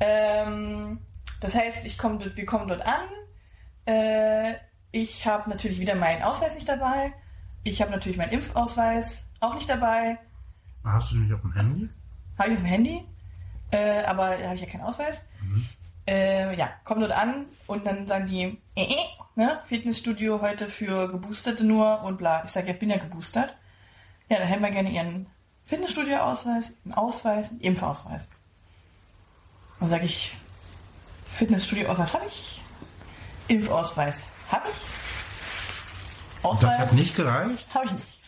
[0.01, 0.99] Ähm,
[1.41, 3.05] das heißt, ich komm, wir kommen dort an.
[3.87, 4.55] Äh,
[4.93, 7.13] ich habe natürlich wieder meinen Ausweis nicht dabei.
[7.63, 10.19] Ich habe natürlich meinen Impfausweis auch nicht dabei.
[10.85, 11.89] Hast du den nicht auf dem Handy?
[12.39, 13.05] Habe ich auf dem Handy,
[13.71, 15.21] äh, aber da habe ich ja keinen Ausweis.
[16.07, 18.97] Äh, ja, kommen dort an und dann sagen die, äh, äh,
[19.37, 22.43] ne, Fitnessstudio heute für Geboosterte nur und bla.
[22.45, 23.55] Ich sage, ja, ich bin ja geboostert.
[24.29, 25.27] Ja, dann hätten wir gerne ihren
[25.67, 28.29] Fitnessstudio-Ausweis, einen Ausweis, einen Impfausweis.
[29.79, 30.33] Dann sage ich,
[31.35, 32.61] Fitnessstudio-Ausweis habe ich,
[33.49, 34.77] Impfausweis habe ich,
[36.43, 37.67] Das hat Ausweis nicht gereicht?
[37.75, 38.20] habe ich nicht.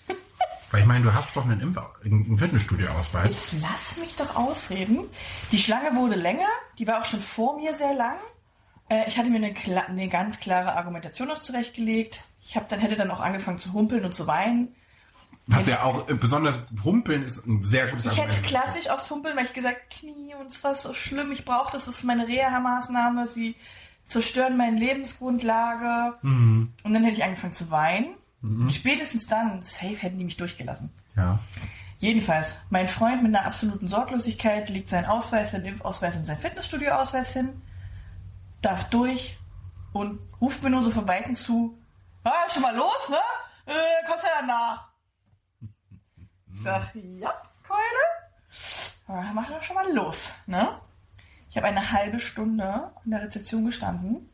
[0.72, 3.30] Weil ich meine, du hast doch einen, Impf einen Fitnessstudio-Ausweis.
[3.30, 5.04] Jetzt lass mich doch ausreden.
[5.52, 8.16] Die Schlange wurde länger, die war auch schon vor mir sehr lang.
[8.88, 12.22] Äh, ich hatte mir eine, kla- eine ganz klare Argumentation noch zurechtgelegt.
[12.44, 14.74] Ich hab dann hätte dann auch angefangen zu humpeln und zu weinen.
[15.46, 18.46] Was ja auch äh, besonders Humpeln ist ein sehr gutes Ich hätte Argument.
[18.46, 21.84] klassisch aufs Humpeln, weil ich gesagt, Knie und es war so schlimm, ich brauche das,
[21.84, 23.56] das ist meine Reha-Maßnahme, sie
[24.06, 26.16] zerstören meine Lebensgrundlage.
[26.22, 28.14] Und dann hätte ich angefangen zu weinen.
[28.70, 30.90] Spätestens dann, safe, hätten die mich durchgelassen.
[31.16, 31.38] Ja.
[32.00, 37.32] Jedenfalls, mein Freund mit einer absoluten Sorglosigkeit legt seinen Ausweis, seinen Impfausweis und seinen Fitnessstudio-Ausweis
[37.32, 37.62] hin,
[38.60, 39.38] darf durch
[39.92, 41.78] und ruft mir nur so von Weitem zu,
[42.24, 43.18] ah, schon mal los, ne?
[43.66, 44.88] Äh, kommst ja danach.
[46.64, 47.32] Sag, ja,
[47.66, 48.02] Keule.
[49.06, 50.80] Ah, Mach doch schon mal los, ne?
[51.50, 54.28] Ich habe eine halbe Stunde an der Rezeption gestanden,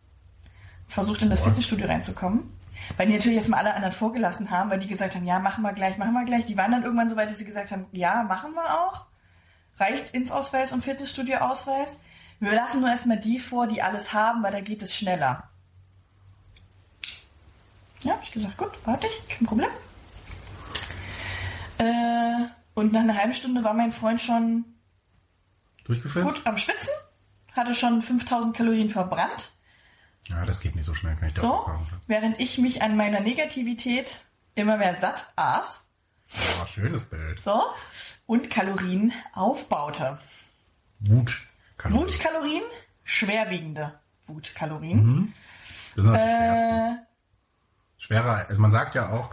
[0.86, 1.42] versucht in das.
[1.42, 2.57] Fitnessstudio reinzukommen.
[2.96, 5.72] Weil die natürlich erstmal alle anderen vorgelassen haben, weil die gesagt haben, ja, machen wir
[5.72, 6.46] gleich, machen wir gleich.
[6.46, 9.06] Die waren dann irgendwann so weit, dass sie gesagt haben, ja, machen wir auch.
[9.78, 11.98] Reicht Impfausweis und Fitnessstudio-Ausweis.
[12.40, 15.48] Wir lassen nur erstmal die vor, die alles haben, weil da geht es schneller.
[18.02, 19.70] Ja, hab ich gesagt, gut, warte ich, kein Problem.
[21.78, 24.64] Äh, und nach einer halben Stunde war mein Freund schon
[25.84, 26.92] gut am Schwitzen,
[27.52, 29.50] hatte schon 5000 Kalorien verbrannt.
[30.28, 31.66] Ja, das geht nicht so schnell, kann ich So,
[32.06, 34.20] während ich mich an meiner Negativität
[34.54, 35.84] immer mehr satt aß.
[36.34, 37.42] Oh, schönes Bild.
[37.42, 37.62] So,
[38.26, 40.18] und Kalorien aufbaute.
[41.00, 41.40] Wut.
[41.84, 42.64] Wutkalorien,
[43.04, 45.04] schwerwiegende Wutkalorien.
[45.04, 45.32] Mhm.
[45.96, 46.14] Das sind.
[46.14, 46.96] Äh,
[47.98, 49.30] Schwerer, also man sagt ja auch,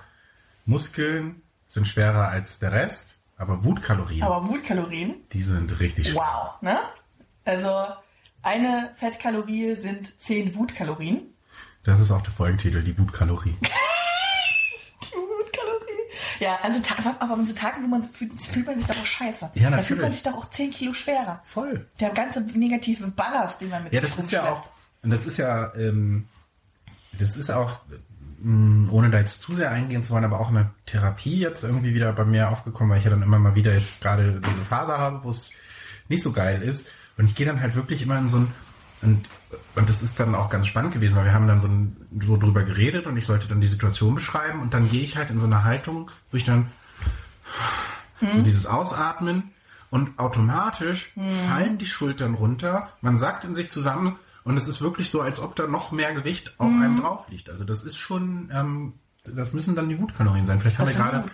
[0.66, 6.22] Muskeln sind schwerer als der Rest, aber Wutkalorien, aber Wutkalorien, die sind richtig schwer.
[6.22, 6.80] wow, ne?
[7.46, 7.88] Also,
[8.46, 11.22] eine Fettkalorie sind 10 Wutkalorien.
[11.84, 13.56] Das ist auch der Folgentitel, die Wutkalorie.
[15.02, 16.00] Die Wutkalorien.
[16.40, 16.82] Ja, also,
[17.20, 19.52] aber an so Tagen, wo man fühlt, fühlt man sich doch auch scheiße.
[19.56, 20.14] Ja, Da fühlt man natürlich.
[20.14, 21.42] sich doch auch 10 Kilo schwerer.
[21.46, 21.88] Voll.
[22.00, 24.70] Der ganze negative Ballast, den man mit Ja, sich das ist ja auch,
[25.04, 26.28] und das ist ja, ähm,
[27.20, 27.80] das ist auch,
[28.40, 31.64] mh, ohne da jetzt zu sehr eingehen zu wollen, aber auch in der Therapie jetzt
[31.64, 34.66] irgendwie wieder bei mir aufgekommen, weil ich ja dann immer mal wieder jetzt gerade diese
[34.66, 35.52] Phase habe, wo es
[36.10, 36.88] nicht so geil ist.
[37.18, 38.52] Und ich gehe dann halt wirklich immer in so ein,
[39.02, 39.26] und,
[39.76, 42.38] und das ist dann auch ganz spannend gewesen, weil wir haben dann so, ein, so
[42.38, 45.40] drüber geredet und ich sollte dann die Situation beschreiben und dann gehe ich halt in
[45.40, 46.72] so eine Haltung, wo ich dann
[48.22, 49.52] so dieses Ausatmen
[49.92, 51.14] und automatisch
[51.48, 55.40] fallen die Schultern runter, man sackt in sich zusammen und es ist wirklich so, als
[55.40, 57.50] ob da noch mehr Gewicht auf einem drauf liegt.
[57.50, 60.60] Also das ist schon, ähm, das müssen dann die Wutkalorien sein.
[60.60, 61.30] Vielleicht haben Das wir gerade,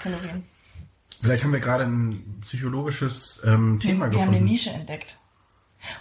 [1.21, 4.43] vielleicht haben wir gerade ein psychologisches ähm, Thema Wir haben eine gefunden.
[4.45, 5.17] Nische entdeckt.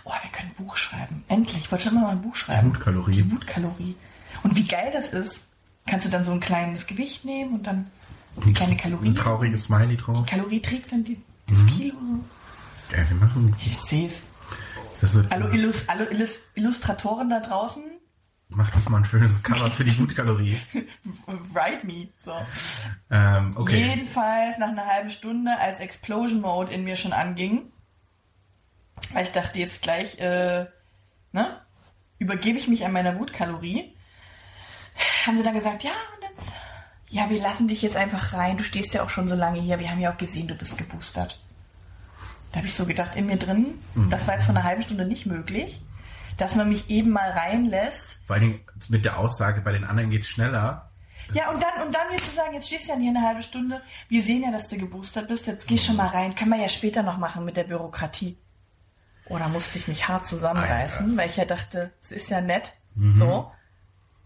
[0.05, 1.25] Oh, wir können ein Buch schreiben.
[1.29, 1.59] Endlich.
[1.65, 2.69] Ich wollte schon immer mal ein Buch schreiben.
[2.75, 3.13] Wutkalorie.
[3.23, 3.95] Die Wutkalorie.
[4.43, 5.41] Und wie geil das ist.
[5.87, 7.91] Kannst du dann so ein kleines Gewicht nehmen und dann
[8.41, 9.09] eine kleine Kalorie.
[9.09, 10.27] Ein trauriges Smiley drauf.
[10.27, 11.67] Kalorie trägt dann die, das Mhm.
[11.69, 11.95] Kilo.
[12.91, 12.97] So.
[12.97, 13.57] Ja, wir machen.
[13.59, 14.23] Ich sehe es.
[15.31, 17.83] Hallo, Illus, hallo Illus, Illustratoren da draußen.
[18.51, 20.59] macht uns mal ein schönes Cover für die Wutkalorie.
[21.55, 22.09] Write me.
[22.23, 22.35] So.
[23.11, 23.89] Ähm, okay.
[23.89, 27.63] Jedenfalls nach einer halben Stunde, als Explosion Mode in mir schon anging,
[29.13, 30.67] weil ich dachte jetzt gleich, äh,
[31.33, 31.61] ne,
[32.19, 33.95] übergebe ich mich an meiner Wutkalorie,
[35.27, 36.53] haben sie dann gesagt, ja, und jetzt,
[37.09, 39.79] ja, wir lassen dich jetzt einfach rein, du stehst ja auch schon so lange hier,
[39.79, 41.41] wir haben ja auch gesehen, du bist geboostert.
[42.53, 45.05] Da habe ich so gedacht, in mir drin, das war jetzt von einer halben Stunde
[45.05, 45.81] nicht möglich,
[46.37, 50.11] dass man mich eben mal reinlässt, Vor allen Dingen mit der Aussage, bei den anderen
[50.11, 50.91] geht's schneller.
[51.33, 53.43] Ja, und dann, und dann jetzt zu sagen, jetzt stehst du ja hier eine halbe
[53.43, 56.35] Stunde, wir sehen ja, dass du geboostert bist, jetzt geh schon mal rein.
[56.35, 58.37] Können wir ja später noch machen mit der Bürokratie.
[59.31, 62.73] Oder musste ich mich hart zusammenreißen, weil ich ja dachte, es ist ja nett,
[63.15, 63.51] so.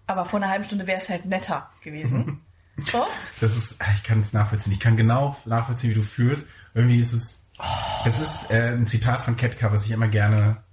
[0.06, 2.40] Aber vor einer halben Stunde wäre es halt netter gewesen.
[2.90, 3.06] so.
[3.40, 4.72] Das ist, ich kann es nachvollziehen.
[4.72, 6.44] Ich kann genau nachvollziehen, wie du fühlst.
[6.74, 7.38] Irgendwie ist es,
[8.04, 10.64] Es ist äh, ein Zitat von Ketka, was ich immer gerne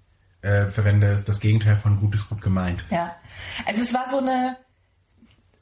[0.41, 2.83] äh, verwende, ist das Gegenteil von gut ist gut gemeint.
[2.89, 3.15] Ja.
[3.65, 4.57] Also es war so eine,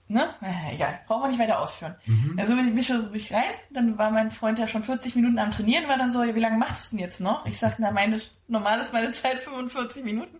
[0.09, 0.33] ne?
[0.41, 1.95] Äh, egal, brauchen wir nicht weiter ausführen.
[2.37, 5.51] Also bin ich, bin ich, rein, dann war mein Freund ja schon 40 Minuten am
[5.51, 7.45] Trainieren, war dann so, ja, wie lange machst du denn jetzt noch?
[7.45, 10.37] Ich sag, na, meine, normal ist meine Zeit 45 Minuten.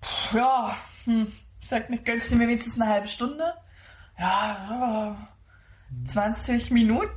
[0.00, 1.32] Puh, ja, hm.
[1.60, 3.54] ich sag, ne, gönnst du mir wenigstens eine halbe Stunde?
[4.18, 5.28] Ja, ja
[6.08, 7.10] 20 Minuten?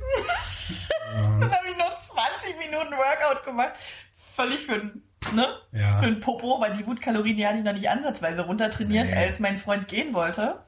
[1.14, 3.72] dann habe ich noch 20 Minuten Workout gemacht.
[4.16, 5.02] Völlig für ein,
[5.34, 5.48] ne?
[5.72, 5.98] Ja.
[5.98, 9.16] Für ein Popo, weil die Wutkalorien, die hatte ich noch nicht ansatzweise runtertrainiert, Nee.
[9.16, 10.60] als mein Freund gehen wollte.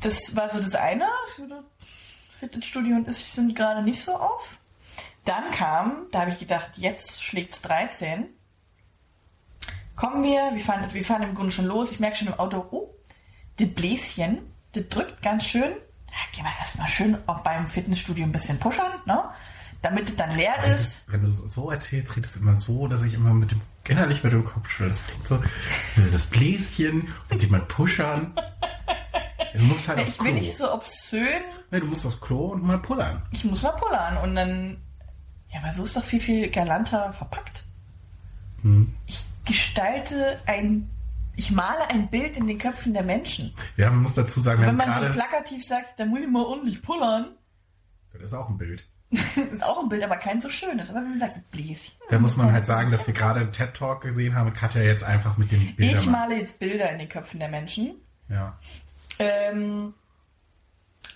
[0.00, 1.06] Das war so das eine.
[2.38, 4.58] Fitnessstudio und ich sind gerade nicht so auf.
[5.24, 8.26] Dann kam, da habe ich gedacht, jetzt schlägt's 13.
[9.94, 11.90] Kommen wir, wir fahren, wir fahren im Grunde schon los.
[11.92, 12.94] Ich merke schon im Auto, oh,
[13.58, 14.38] das Bläschen,
[14.72, 15.72] das drückt ganz schön.
[16.08, 19.24] Ja, gehen wir erstmal schön auch beim Fitnessstudio ein bisschen pushern, ne?
[19.82, 21.04] Damit es dann leer ist.
[21.06, 23.60] Wenn du so erzählst, redest du immer so, dass ich immer mit dem
[23.90, 24.90] innerlich mit dem Kopf schüttel.
[24.90, 25.42] Das klingt so,
[26.12, 28.32] das Bläschen, dann geht man pushern.
[29.54, 31.42] Du musst halt Ich bin nicht so obszön.
[31.70, 33.22] Nee, du musst aufs Klo und mal pullern.
[33.30, 34.78] Ich muss mal pullern und dann,
[35.48, 37.64] ja, aber so ist doch viel, viel galanter verpackt.
[38.62, 38.92] Hm.
[39.06, 40.88] Ich gestalte ein,
[41.36, 43.54] ich male ein Bild in den Köpfen der Menschen.
[43.76, 46.44] Ja, man muss dazu sagen, wir Wenn man so plakativ sagt, dann muss ich mal
[46.44, 47.34] ordentlich pullern,
[48.12, 48.84] das ist auch ein Bild.
[49.10, 50.90] ist auch ein Bild, aber kein so schönes.
[50.90, 51.92] Aber wenn man sagt, Bläschen.
[52.10, 55.36] Da muss man halt sagen, dass wir gerade einen TED-Talk gesehen haben Katja jetzt einfach
[55.36, 57.96] mit den Bildern Ich male jetzt Bilder in den Köpfen der Menschen.
[58.28, 58.56] Ja.
[59.20, 59.94] Ähm,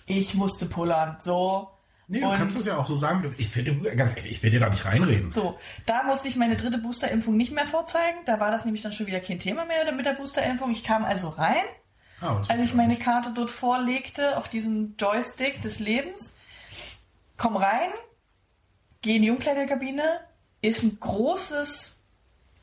[0.05, 1.17] ich musste pullern.
[1.19, 1.69] So.
[2.07, 3.33] Nee, du Und- kannst es ja auch so sagen.
[3.39, 5.31] Ich will, dir- ganz ehrlich, ich will dir da nicht reinreden.
[5.31, 8.19] So, da musste ich meine dritte Boosterimpfung nicht mehr vorzeigen.
[8.25, 10.69] Da war das nämlich dann schon wieder kein Thema mehr mit der Boosterimpfung.
[10.71, 11.63] Ich kam also rein,
[12.21, 12.97] Ah, als ich meine.
[12.97, 16.35] Karte dort vorlegte auf diesen Joystick des Lebens.
[17.37, 17.89] Komm rein,
[19.01, 20.19] geh in die Umkleidekabine,
[20.61, 21.97] ist ein großes,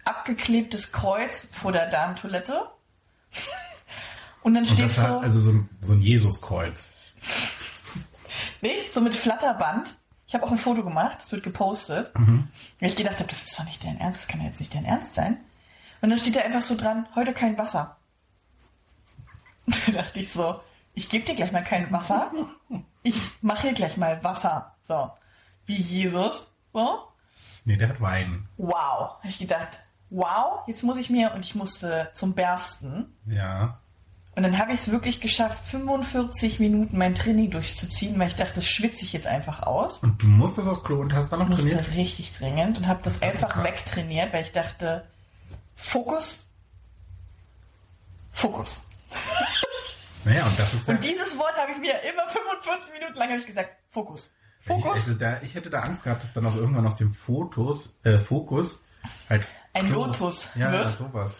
[0.05, 2.71] abgeklebtes Kreuz vor der Damentoilette.
[4.43, 6.89] Und dann steht so, also so ein, so ein Jesuskreuz.
[8.61, 9.95] nee, so mit Flatterband.
[10.27, 12.17] Ich habe auch ein Foto gemacht, das wird gepostet.
[12.19, 12.49] Mhm.
[12.81, 14.75] Weil ich gedacht habe, das ist doch nicht dein Ernst, das kann ja jetzt nicht
[14.75, 15.37] dein Ernst sein.
[16.01, 17.97] Und dann steht da einfach so dran, heute kein Wasser.
[19.87, 20.61] Da dachte ich so,
[20.95, 22.33] ich gebe dir gleich mal kein Wasser.
[23.05, 24.75] Ich mache hier gleich mal Wasser.
[24.83, 25.11] So,
[25.67, 26.51] wie Jesus.
[26.73, 26.99] So,
[27.65, 28.49] Nee, der hat Wein.
[28.57, 29.19] wow.
[29.19, 29.79] Habe ich gedacht,
[30.11, 33.15] wow, jetzt muss ich mir, und ich musste zum Bersten.
[33.27, 33.79] Ja.
[34.35, 38.55] Und dann habe ich es wirklich geschafft, 45 Minuten mein Training durchzuziehen, weil ich dachte,
[38.57, 39.99] das schwitze ich jetzt einfach aus.
[39.99, 41.95] Und du musstest aufs Klo und hast dann noch musste trainiert?
[41.97, 43.65] richtig dringend und habe das Das einfach krass.
[43.65, 45.07] wegtrainiert, weil ich dachte,
[45.77, 46.47] Fokus,
[48.31, 48.77] Fokus.
[50.25, 50.89] Naja, und das ist.
[50.89, 54.33] Und dieses Wort habe ich mir immer 45 Minuten lang habe ich gesagt, Fokus.
[54.63, 54.93] Ich, Fokus.
[55.09, 58.19] also da, ich hätte da Angst gehabt, dass dann auch irgendwann aus dem Fotos, äh,
[58.19, 58.83] Fokus
[59.29, 59.45] halt...
[59.75, 60.85] Ein Klo- Lotus Ja, wird.
[60.85, 61.33] ja, sowas.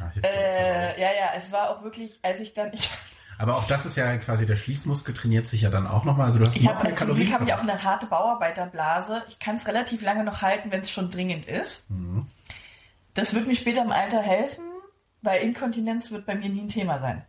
[0.00, 2.90] Ah, Äh, ja, ja, es war auch wirklich, als ich dann, ich,
[3.38, 6.26] Aber auch das ist ja quasi, der Schließmuskel trainiert sich ja dann auch nochmal.
[6.26, 9.22] Also du hast ich noch habe zum Glück habe ich auch eine harte Bauarbeiterblase.
[9.28, 11.88] Ich kann es relativ lange noch halten, wenn es schon dringend ist.
[11.90, 12.26] Mhm.
[13.14, 14.64] Das wird mir später im Alter helfen,
[15.22, 17.24] weil Inkontinenz wird bei mir nie ein Thema sein.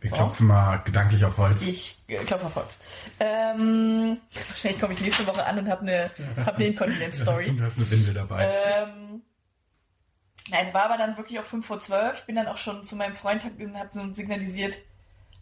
[0.00, 1.62] Wir klopfen mal gedanklich auf Holz.
[1.62, 2.76] Ich äh, klopfe auf Holz.
[3.20, 6.10] Ähm, wahrscheinlich komme ich nächste Woche an und habe eine,
[6.44, 7.56] hab eine Inkontinenz-Story.
[7.56, 8.50] Du hast eine Windel dabei.
[8.50, 9.22] Ähm,
[10.50, 12.20] nein, war aber dann wirklich auch 5 vor 12.
[12.20, 14.76] Ich bin dann auch schon zu meinem Freund, habe hab so signalisiert,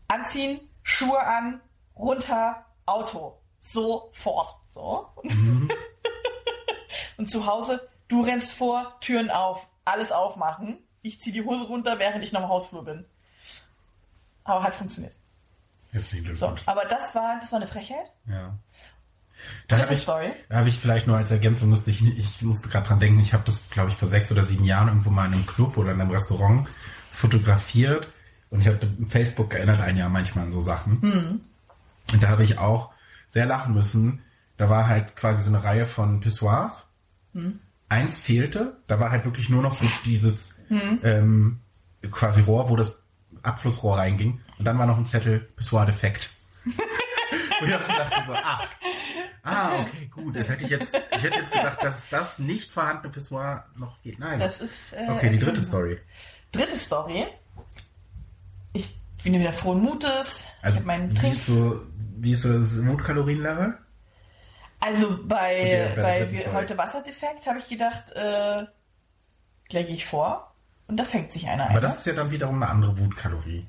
[0.09, 1.61] anziehen, Schuhe an,
[1.97, 3.39] runter, Auto.
[3.61, 4.57] Sofort.
[4.71, 5.09] So.
[7.19, 10.79] und zu Hause, du rennst vor, Türen auf, alles aufmachen.
[11.03, 13.05] Ich ziehe die Hose runter, während ich noch im Hausflur bin.
[14.45, 15.15] Aber hat funktioniert.
[15.93, 16.63] Herzlichen So, Glückwunsch.
[16.67, 18.13] aber das war, das war eine Frechheit.
[18.27, 18.55] Ja.
[19.69, 23.01] Da habe ich, hab ich vielleicht nur als Ergänzung, musste ich, ich musste gerade dran
[23.01, 25.47] denken, ich habe das, glaube ich, vor sechs oder sieben Jahren irgendwo mal in einem
[25.47, 26.69] Club oder in einem Restaurant
[27.13, 28.09] fotografiert
[28.51, 31.01] und ich habe Facebook erinnert ein Jahr manchmal an so Sachen.
[31.03, 31.41] Hm.
[32.13, 32.91] Und da habe ich auch
[33.29, 34.23] sehr lachen müssen.
[34.57, 36.85] Da war halt quasi so eine Reihe von Pissoirs.
[37.33, 37.61] Hm.
[37.89, 41.01] Eins fehlte, da war halt wirklich nur noch dieses Hm.
[41.03, 41.61] ähm,
[42.11, 43.03] quasi Rohr, wo das
[43.43, 44.41] Abflussrohr reinging.
[44.59, 46.31] Und dann war noch ein Zettel Pissoir defekt.
[46.65, 48.67] Und ich dachte so, ach,
[49.43, 50.37] ah, okay, gut.
[50.37, 54.19] Das hätte ich jetzt, ich hätte jetzt gedacht, dass das nicht vorhandene Pissoir noch geht.
[54.19, 54.39] Nein.
[54.41, 54.93] Das ist.
[54.93, 55.99] Äh, okay, die dritte Story.
[56.53, 57.27] Dritte Story.
[58.73, 60.45] Ich bin wieder frohen Mutes.
[60.59, 61.35] ich Also, habe meinen wie Trink.
[61.35, 61.81] ist so,
[62.19, 63.77] wie ist so das Mutkalorienlevel?
[64.81, 68.65] Also bei, der- bei bei heute Wasserdefekt habe ich gedacht, äh,
[69.69, 70.55] gleich gehe ich vor
[70.89, 71.83] und da fängt sich einer Aber ein.
[71.83, 73.67] das ist ja dann wiederum eine andere Wutkalorie.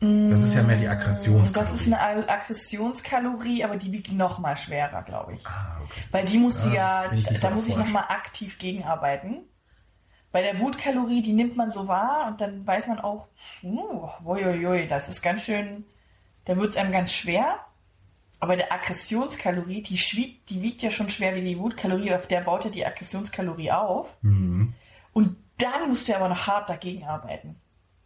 [0.00, 1.74] Das ist ja mehr die Das Aggressionskalorie.
[1.74, 5.46] ist eine Al- Aggressionskalorie, aber die wiegt noch mal schwerer, glaube ich.
[5.46, 6.00] Ah, okay.
[6.10, 7.76] Weil die muss die Ah, ja, da so muss ich erforscht.
[7.76, 9.44] nochmal aktiv gegenarbeiten.
[10.32, 13.26] Bei der Wutkalorie, die nimmt man so wahr und dann weiß man auch,
[13.62, 15.84] uh, uiuiui, das ist ganz schön,
[16.44, 17.56] da wird es einem ganz schwer.
[18.38, 22.40] Aber der Aggressionskalorie, die, schwiegt, die wiegt ja schon schwer wie die Wutkalorie, auf der
[22.40, 24.16] baut ja die Aggressionskalorie auf.
[24.22, 24.72] Mhm.
[25.12, 27.60] Und dann musst du aber noch hart dagegen arbeiten.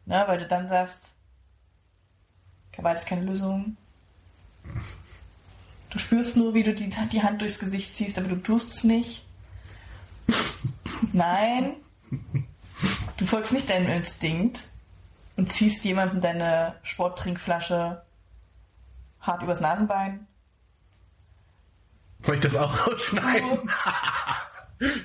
[0.06, 1.13] Ne, weil du dann sagst,
[2.76, 3.76] Gewalt ist keine Lösung.
[5.90, 8.84] Du spürst nur, wie du die, die Hand durchs Gesicht ziehst, aber du tust es
[8.84, 9.24] nicht.
[11.12, 11.74] Nein.
[13.16, 14.60] Du folgst nicht deinem Instinkt
[15.36, 18.02] und ziehst jemandem deine Sporttrinkflasche
[19.20, 20.26] hart übers Nasenbein.
[22.22, 23.70] Soll ich das auch rausschneiden?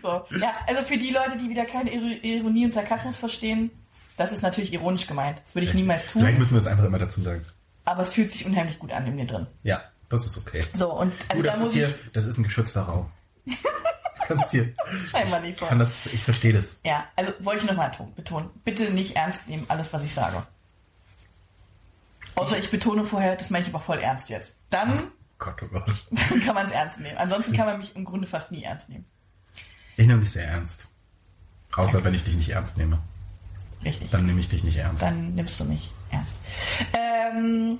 [0.02, 0.26] So.
[0.40, 3.70] Ja, also für die Leute, die wieder keine Ir- Ironie und Sarkasmus verstehen,
[4.18, 5.40] das ist natürlich ironisch gemeint.
[5.44, 7.46] Das würde ich niemals Vielleicht tun, müssen wir es einfach immer dazu sagen.
[7.90, 9.48] Aber es fühlt sich unheimlich gut an in mir drin.
[9.64, 10.64] Ja, das ist okay.
[10.74, 13.12] So, und also du, da das, muss ist hier, ich das ist ein geschützter Raum.
[13.46, 14.74] Du kannst hier,
[15.10, 15.66] scheinbar nicht so.
[15.66, 16.76] kann das, ich verstehe das.
[16.86, 18.52] Ja, also wollte ich nochmal betonen.
[18.64, 20.44] Bitte nicht ernst nehmen, alles, was ich sage.
[22.36, 24.56] Außer ich betone vorher, das meine ich aber voll ernst jetzt.
[24.70, 25.92] Dann, Gott, oh Gott.
[26.12, 27.18] dann kann man es ernst nehmen.
[27.18, 29.06] Ansonsten kann man mich im Grunde fast nie ernst nehmen.
[29.98, 30.88] Ich nehme dich sehr ernst.
[31.76, 33.00] Außer wenn ich dich nicht ernst nehme.
[33.84, 34.12] Richtig.
[34.12, 35.02] Dann nehme ich dich nicht ernst.
[35.02, 36.34] Dann nimmst du mich ernst.
[36.94, 37.80] Ähm,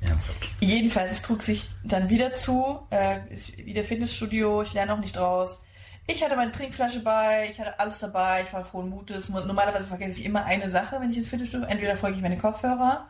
[0.00, 0.48] Ernsthaft.
[0.60, 3.20] Jedenfalls, es trug sich dann wieder zu, äh,
[3.56, 5.60] wieder Fitnessstudio, ich lerne auch nicht raus.
[6.06, 9.28] Ich hatte meine Trinkflasche bei, ich hatte alles dabei, ich war frohen Mutes.
[9.28, 13.08] Normalerweise vergesse ich immer eine Sache, wenn ich ins Fitnessstudio, entweder folge ich meine Kopfhörer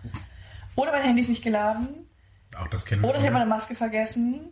[0.75, 2.09] oder mein Handy ist nicht geladen
[2.57, 3.09] Auch das kennen wir.
[3.11, 4.51] oder ich habe meine Maske vergessen.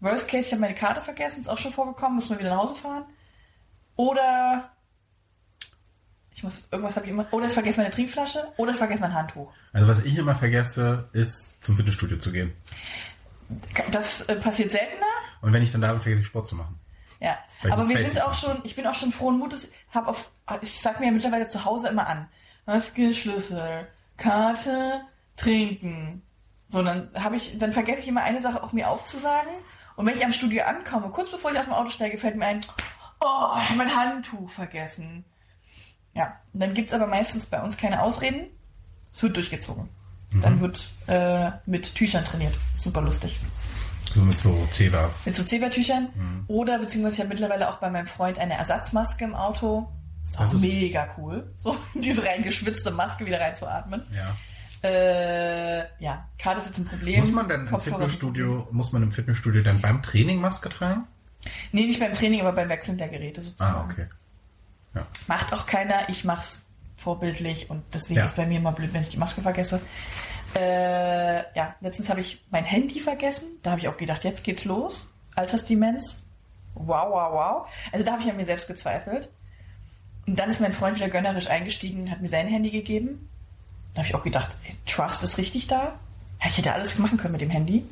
[0.00, 2.62] Worst case, ich habe meine Karte vergessen, ist auch schon vorgekommen, müssen wir wieder nach
[2.62, 3.04] Hause fahren.
[3.96, 4.71] Oder
[6.34, 9.14] ich muss, irgendwas habe ich immer, oder ich vergesse meine Trinkflasche oder ich vergesse mein
[9.14, 9.52] Handtuch.
[9.72, 12.52] Also was ich immer vergesse, ist zum Fitnessstudio zu gehen.
[13.90, 15.06] Das äh, passiert seltener,
[15.42, 16.78] Und wenn ich dann da bin, vergesse ich Sport zu machen.
[17.20, 20.30] Ja, Weil aber wir sind auch schon, ich bin auch schon frohen Mutes, hab auf,
[20.60, 22.28] ich sag mir ja mittlerweile zu Hause immer an,
[22.66, 25.02] Maske, Schlüssel, Karte,
[25.36, 26.22] Trinken.
[26.68, 29.52] So, dann habe ich, dann vergesse ich immer eine Sache auch mir aufzusagen.
[29.96, 32.46] Und wenn ich am Studio ankomme, kurz bevor ich aus dem Auto steige, fällt mir
[32.46, 32.60] ein,
[33.20, 35.24] oh, ich habe mein Handtuch vergessen.
[36.14, 38.46] Ja, und dann gibt's aber meistens bei uns keine Ausreden.
[39.14, 39.88] Es wird durchgezogen.
[40.40, 42.54] Dann wird äh, mit Tüchern trainiert.
[42.74, 43.38] Super lustig
[44.14, 45.10] So mit so Zewa.
[45.26, 46.08] mit so Zebertüchern
[46.48, 49.88] oder beziehungsweise ich habe mittlerweile auch bei meinem Freund eine Ersatzmaske im Auto.
[50.24, 54.02] Ist auch Das ist- mega cool, so diese reingeschwitzte Maske wieder reinzuatmen.
[54.14, 54.34] Ja.
[54.88, 57.20] Äh, ja, Karte ist jetzt ein Problem.
[57.20, 57.80] Muss man denn im.
[57.80, 61.04] Fitnessstudio, muss man im Fitnessstudio dann beim Training Maske tragen?
[61.72, 63.74] Nee, nicht beim Training, aber beim Wechseln der Geräte sozusagen.
[63.74, 64.06] Ah, okay.
[64.94, 65.06] Ja.
[65.26, 66.62] Macht auch keiner, ich mach's
[66.96, 68.26] vorbildlich und deswegen Ja.
[68.26, 69.80] ist bei mir immer blöd, wenn ich die Maske vergesse.
[70.54, 73.46] Äh, ja, letztens habe ich mein Handy vergessen.
[73.62, 75.08] Da habe ich auch gedacht, jetzt geht's los.
[75.34, 76.18] Altersdemenz.
[76.74, 77.66] Wow, wow, wow.
[77.90, 79.30] Also da habe ich an mir selbst gezweifelt.
[80.26, 83.28] Und dann ist mein Freund wieder gönnerisch eingestiegen und hat mir sein Handy gegeben.
[83.94, 85.98] Da habe ich auch gedacht, ey, Trust ist richtig da.
[86.40, 87.84] Ja, ich hätte alles machen können mit dem Handy.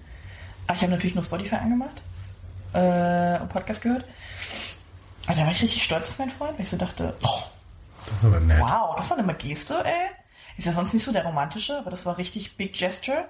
[0.66, 2.00] Aber ich habe natürlich nur Spotify angemacht
[2.74, 4.04] äh, und Podcast gehört.
[5.26, 7.42] Aber da war ich richtig stolz auf meinen Freund, weil ich so dachte, oh,
[8.22, 8.60] Das.
[8.60, 10.10] Wow, das war eine Geste, ey.
[10.56, 13.28] Ist ja sonst nicht so der romantische, aber das war richtig Big Gesture.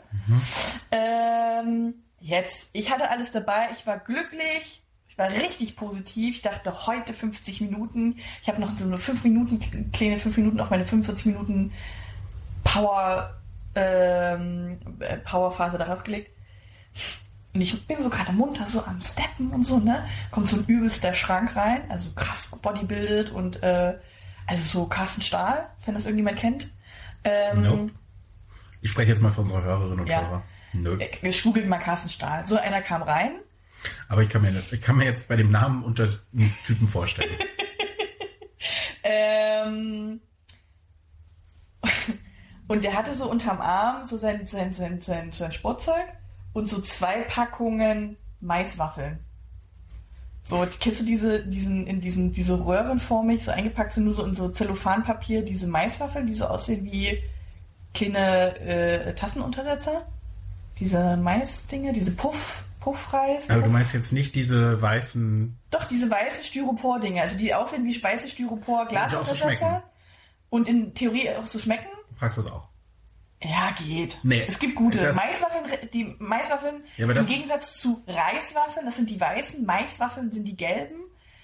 [0.90, 6.36] Ähm, jetzt, ich hatte alles dabei, ich war glücklich, ich war richtig positiv.
[6.36, 8.18] Ich dachte, heute 50 Minuten.
[8.42, 11.72] Ich habe noch so eine 5 Minuten, kleine 5 Minuten auf meine 45 Minuten
[12.64, 13.38] Power,
[13.74, 16.30] ähm, äh, Powerphase darauf gelegt.
[17.52, 20.06] Und ich bin so gerade munter, so am Steppen und so, ne?
[20.30, 23.98] Kommt so ein übelster Schrank rein, also so krass bodybuildet und äh,
[24.46, 26.72] also so Carsten Stahl, wenn das irgendjemand kennt.
[27.24, 27.92] Ähm, Nope.
[28.82, 30.22] Ich spreche jetzt mal für unsere Hörerinnen und Ja.
[30.22, 30.42] Hörer.
[30.72, 30.98] Nö.
[31.22, 32.46] Ich googelt mal Carsten Stahl.
[32.46, 33.32] So einer kam rein.
[34.08, 37.30] Aber ich kann, mir, ich kann mir jetzt bei dem Namen unter einen Typen vorstellen.
[39.02, 40.20] Ähm,
[42.68, 46.04] und der hatte so unterm Arm so sein, sein, sein, sein, sein Sportzeug
[46.52, 49.18] und so zwei Packungen Maiswaffeln.
[50.42, 54.34] So, kennst du diese, diesen, in diesen, diese röhrenformig, so eingepackt sind, nur so in
[54.34, 57.22] so Zellophanpapier, diese Maiswaffeln, die so aussehen wie
[57.94, 60.06] kleine äh, Tassenuntersetzer?
[60.78, 63.44] Diese Maisdinger, diese Puff, Puffreis.
[63.50, 65.56] Aber du Puff- meinst jetzt nicht diese weißen.
[65.70, 69.82] Doch, diese weißen Styropor-Dinger, also die aussehen wie weiße styropor so glasuntersetzer
[70.48, 71.86] und in Theorie auch so schmecken.
[72.18, 72.69] Das auch?
[73.42, 74.18] Ja, geht.
[74.22, 74.44] Nee.
[74.46, 74.98] Es gibt gute.
[75.02, 80.44] Das- Maiswaffeln, die Maiswaffeln, Ja, im Gegensatz zu Reiswaffeln, das sind die weißen, Maiswaffeln sind
[80.44, 80.96] die gelben.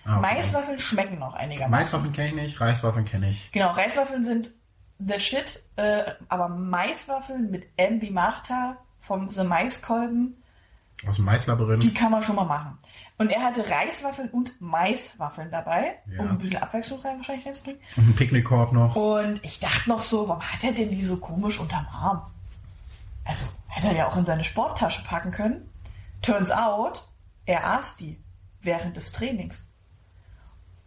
[0.05, 0.35] Ah, okay.
[0.35, 1.71] Maiswaffeln schmecken noch einigermaßen.
[1.71, 3.51] Maiswaffeln kenne ich nicht, Reiswaffeln kenne ich.
[3.51, 4.51] Genau, Reiswaffeln sind
[4.99, 10.43] the shit, äh, aber Maiswaffeln mit M wie Martha vom The Maiskolben,
[11.07, 11.83] Aus dem Maislabyrinth.
[11.83, 12.79] die kann man schon mal machen.
[13.19, 16.21] Und er hatte Reiswaffeln und Maiswaffeln dabei, Ja.
[16.23, 17.81] um ein bisschen Abwechslung rein wahrscheinlich reinzubringen.
[17.97, 18.97] Und ein Picknickkorb noch.
[18.97, 22.23] Und ich dachte noch so, warum hat er denn die so komisch unterm Arm?
[23.25, 25.69] Also, hätte er ja auch in seine Sporttasche packen können.
[26.23, 27.07] Turns out,
[27.45, 28.19] er aß die
[28.63, 29.63] während des Trainings.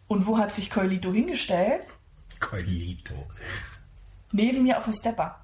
[0.08, 1.86] Und wo hat sich Coilito hingestellt?
[2.40, 3.14] Coilito.
[4.32, 5.40] Neben mir auf dem Stepper.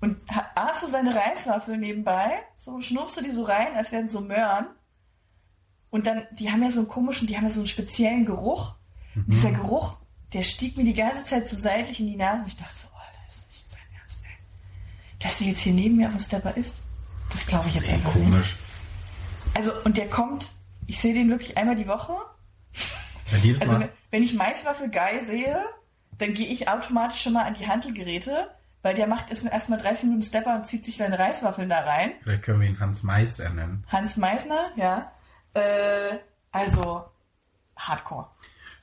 [0.00, 0.16] Und
[0.54, 4.66] aß so seine Reiswaffel nebenbei, so schnupste die so rein, als wären so Möhren.
[5.90, 8.74] Und dann, die haben ja so einen komischen, die haben ja so einen speziellen Geruch.
[9.16, 9.96] Und Dieser Geruch,
[10.32, 12.44] der stieg mir die ganze Zeit so seitlich in die Nase.
[12.46, 15.18] Ich dachte so, oh, das ist nicht sein Ernst, ey.
[15.18, 16.80] Dass der jetzt hier neben mir auf dem Stepper ist,
[17.30, 18.24] das glaube ich jetzt einfach nicht.
[18.26, 18.54] komisch.
[19.54, 20.48] Also, und der kommt,
[20.86, 22.12] ich sehe den wirklich einmal die Woche.
[23.32, 23.80] Ja, jedes Also, Mal.
[23.80, 25.64] wenn- wenn ich Maiswaffel geil sehe,
[26.18, 28.50] dann gehe ich automatisch schon mal an die Handelgeräte,
[28.88, 32.12] weil der macht erst- erstmal 30 Minuten Stepper und zieht sich seine Reiswaffeln da rein.
[32.22, 33.84] Vielleicht können wir ihn Hans Meiser nennen.
[33.88, 35.12] Hans Meisner, ja.
[35.52, 36.16] Äh,
[36.52, 37.04] also,
[37.76, 38.28] Hardcore.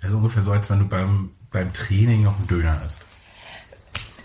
[0.01, 2.99] Das ist ungefähr so, als wenn du beim, beim Training noch einen Döner isst.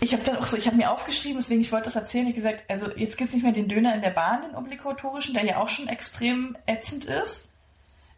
[0.01, 2.35] Ich habe dann auch so, ich habe mir aufgeschrieben, deswegen ich wollte das erzählen, ich
[2.35, 5.57] gesagt, also jetzt gibt's nicht mehr den Döner in der Bahn, den obligatorischen, der ja
[5.57, 7.49] auch schon extrem ätzend ist.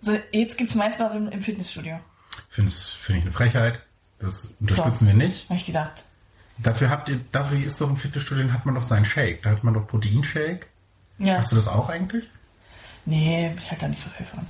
[0.02, 1.98] So, jetzt gibt's Maiswaffeln im Fitnessstudio.
[2.50, 3.82] Finde find ich eine Frechheit.
[4.20, 5.48] Das unterstützen wir nicht.
[5.50, 6.04] Habe ich gedacht.
[6.58, 9.42] Dafür habt ihr, dafür ist doch im Fitnessstudio, hat man doch seinen Shake.
[9.44, 10.68] Da hat man doch Proteinshake.
[11.18, 11.38] Ja.
[11.38, 12.30] Hast du das auch eigentlich?
[13.06, 14.46] Nee, ich halte da nicht so viel von.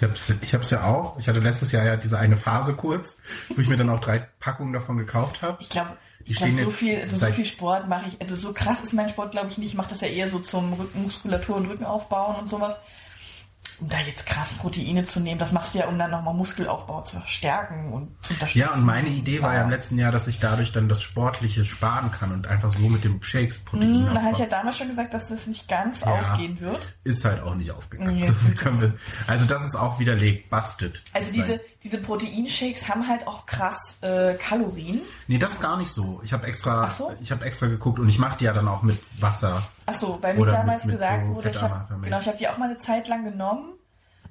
[0.00, 1.18] Ich ich hab's ja auch.
[1.18, 3.18] Ich hatte letztes Jahr ja diese eine Phase kurz,
[3.50, 5.58] wo ich mir dann auch drei Packungen davon gekauft habe.
[5.60, 8.78] Ich glaube, ich glaub, so viel, also so viel Sport mache ich, also so krass
[8.82, 9.70] ist mein Sport, glaube ich, nicht.
[9.70, 12.76] Ich mache das ja eher so zum Rückenmuskulatur und Rücken aufbauen und sowas.
[13.82, 17.02] Um da jetzt krass Proteine zu nehmen, das machst du ja, um dann nochmal Muskelaufbau
[17.02, 18.58] zu verstärken und zu unterstützen.
[18.60, 21.64] Ja, und meine Idee war ja im letzten Jahr, dass ich dadurch dann das Sportliche
[21.64, 24.86] sparen kann und einfach so mit dem Shakes Protein Da habe ich ja damals schon
[24.88, 26.06] gesagt, dass das nicht ganz Ja.
[26.32, 26.94] aufgehen wird.
[27.02, 28.14] Ist halt auch nicht aufgegangen.
[28.14, 28.32] Nee,
[29.26, 31.02] also das ist auch widerlegt, busted.
[31.12, 35.00] Also diese, diese Proteinshakes haben halt auch krass äh, Kalorien.
[35.26, 36.20] Nee, das gar nicht so.
[36.22, 37.12] Ich habe extra, Ach so?
[37.20, 39.62] ich habe extra geguckt und ich mache die ja dann auch mit Wasser.
[39.86, 42.48] Achso, weil mir damals mit- mit gesagt so wurde, ich habe genau, ich hab die
[42.48, 43.70] auch mal eine Zeit lang genommen.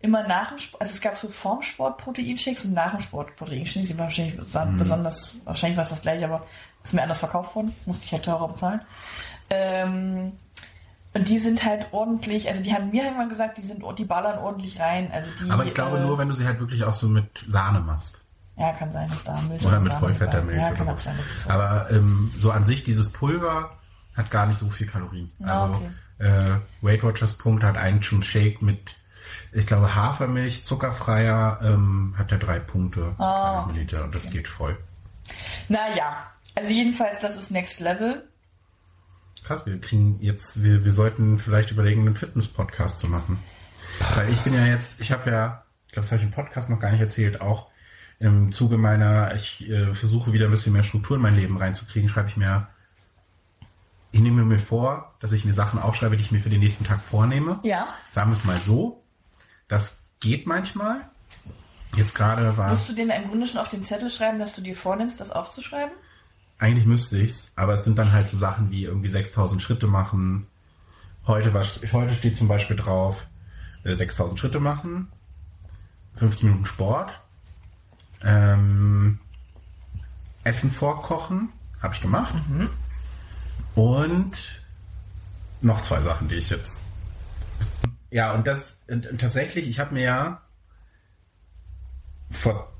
[0.03, 3.35] Immer nach dem Sport, also es gab so vorm Sport Proteinshakes und nach dem Sport
[3.35, 3.89] Proteinshakes.
[3.89, 4.77] Die waren wahrscheinlich Mhm.
[4.77, 6.45] besonders, wahrscheinlich war es das gleiche, aber
[6.83, 7.75] ist mir anders verkauft worden.
[7.85, 8.81] Musste ich halt teurer bezahlen.
[9.51, 10.31] Ähm,
[11.13, 14.39] und die sind halt ordentlich, also die haben mir irgendwann gesagt, die sind, die ballern
[14.39, 15.11] ordentlich rein.
[15.11, 17.43] Also die, Aber ich glaube äh, nur, wenn du sie halt wirklich auch so mit
[17.47, 18.17] Sahne machst.
[18.57, 20.97] Ja, kann sein, dass da Milch Oder und mit Sahne vollfetter dabei- Milch Ja, oder
[20.97, 21.03] so.
[21.05, 21.15] sein,
[21.47, 23.71] Aber ähm, so an sich, dieses Pulver
[24.15, 25.31] hat gar nicht so viel Kalorien.
[25.43, 25.89] Ah, Also okay.
[26.19, 28.93] äh, Weight Watchers Punkt hat einen schon Shake mit,
[29.51, 34.47] ich glaube, Hafermilch, zuckerfreier, ähm, hat er drei Punkte, so Ah, Milliliter, und das geht
[34.47, 34.77] voll.
[35.69, 36.17] Naja,
[36.55, 38.27] also jedenfalls, das ist Next Level.
[39.43, 43.39] Krass, wir kriegen jetzt, wir, wir sollten vielleicht überlegen, einen Fitness-Podcast zu machen.
[44.15, 46.69] Weil ich bin ja jetzt, ich habe ja, ich glaube, das habe ich im Podcast
[46.69, 47.69] noch gar nicht erzählt, auch
[48.19, 52.07] im Zuge meiner, ich äh, versuche wieder ein bisschen mehr Struktur in mein Leben reinzukriegen,
[52.07, 52.67] schreibe ich mir,
[54.11, 56.83] ich nehme mir vor, dass ich mir Sachen aufschreibe, die ich mir für den nächsten
[56.83, 57.59] Tag vornehme.
[57.63, 57.87] Ja.
[58.11, 59.03] Sagen wir es mal so.
[59.67, 61.09] Das geht manchmal.
[61.95, 64.61] Jetzt gerade war Musst du den im Grunde schon auf den Zettel schreiben, dass du
[64.61, 65.93] dir vornimmst, das aufzuschreiben?
[66.61, 70.45] Eigentlich müsste ich's, aber es sind dann halt so Sachen wie irgendwie 6000 Schritte machen.
[71.25, 73.25] Heute, was, heute steht zum Beispiel drauf,
[73.83, 75.07] äh, 6000 Schritte machen,
[76.17, 77.19] 15 Minuten Sport,
[78.23, 79.17] ähm,
[80.43, 81.49] Essen vorkochen,
[81.81, 82.35] habe ich gemacht.
[83.73, 84.61] Und
[85.61, 86.83] noch zwei Sachen, die ich jetzt.
[88.11, 90.41] Ja, und das und, und tatsächlich, ich habe mir ja
[92.29, 92.71] vor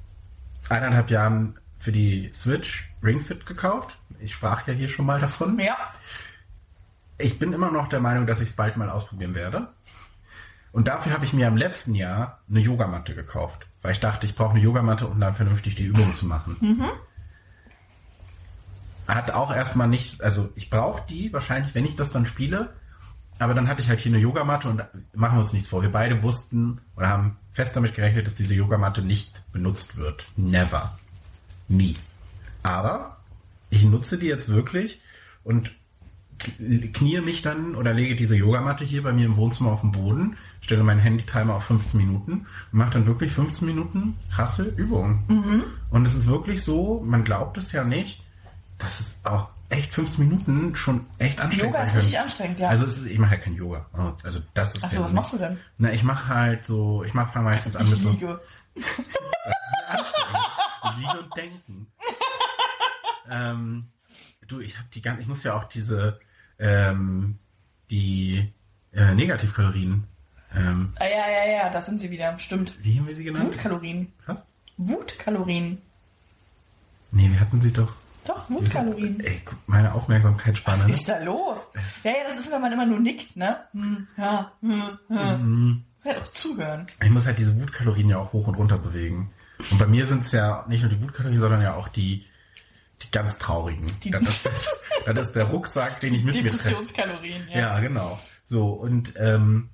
[0.70, 3.98] eineinhalb Jahren für die Switch Ring Fit gekauft.
[4.20, 5.60] Ich sprach ja hier schon mal davon.
[5.60, 5.76] Ja.
[7.18, 9.68] Ich bin immer noch der Meinung, dass ich es bald mal ausprobieren werde.
[10.72, 14.36] Und dafür habe ich mir im letzten Jahr eine Yogamatte gekauft, weil ich dachte, ich
[14.36, 16.56] brauche eine Yogamatte, um dann vernünftig die Übungen zu machen.
[19.08, 22.74] Hat auch erstmal nicht, also ich brauche die wahrscheinlich, wenn ich das dann spiele.
[23.40, 25.82] Aber dann hatte ich halt hier eine Yogamatte und machen wir uns nichts vor.
[25.82, 30.26] Wir beide wussten oder haben fest damit gerechnet, dass diese Yogamatte nicht benutzt wird.
[30.38, 30.96] Never.
[31.72, 31.95] Nie.
[32.63, 33.17] Aber
[33.69, 35.01] ich nutze die jetzt wirklich
[35.43, 35.72] und
[36.93, 40.38] knie mich dann oder lege diese Yogamatte hier bei mir im Wohnzimmer auf den Boden,
[40.61, 45.63] stelle meinen Handy-Timer auf 15 Minuten und mache dann wirklich 15 Minuten krasse Übungen.
[45.91, 48.24] Und es ist wirklich so, man glaubt es ja nicht,
[48.80, 52.69] dass es auch echt 15 Minuten schon echt anstrengend Yoga ist richtig anstrengend, ja.
[52.69, 53.86] Also ist, ich mache ja kein Yoga.
[54.24, 55.57] Also das ist Ach so, ja was nicht- machst du denn?
[55.78, 58.39] Na, ich mache halt so, ich mache meistens an mit so liege.
[59.88, 60.51] anstrengend.
[60.98, 61.88] Liegen und denken.
[63.30, 63.88] ähm,
[64.48, 66.20] du, ich habe die ganze, ich muss ja auch diese,
[66.60, 67.38] ähm,
[67.90, 68.52] die
[68.94, 70.04] äh, Negativkalorien.
[70.56, 72.38] Ähm, Ah, ja, ja, ja, da sind sie wieder.
[72.40, 72.74] Stimmt.
[72.84, 73.54] wie haben wir sie genannt?
[73.54, 74.12] Wutkalorien.
[74.26, 74.44] Was?
[74.78, 75.82] Wutkalorien.
[77.12, 77.94] Nee, wir hatten sie doch.
[78.26, 79.20] Doch, Wutkalorien.
[79.22, 80.84] Ey, guck, meine Aufmerksamkeitsspanne.
[80.84, 81.60] Was ist da los?
[82.04, 83.62] Ja, ja, das ist, wenn man immer nur nickt, ne?
[83.74, 85.84] Hm, ja, hm, hm.
[86.04, 86.86] Hört auch zuhören.
[87.02, 89.32] Ich muss halt diese Wutkalorien ja auch hoch und runter bewegen.
[89.70, 92.26] Und bei mir sind es ja nicht nur die Wutkalorien, sondern ja auch die,
[93.01, 93.91] die ganz traurigen.
[94.03, 94.49] Die- das, ist,
[95.05, 96.57] das ist der Rucksack, den ich mit mir treffe.
[96.70, 97.59] Depressionskalorien, ja.
[97.59, 98.20] Ja, genau.
[98.45, 99.70] So, und, ähm,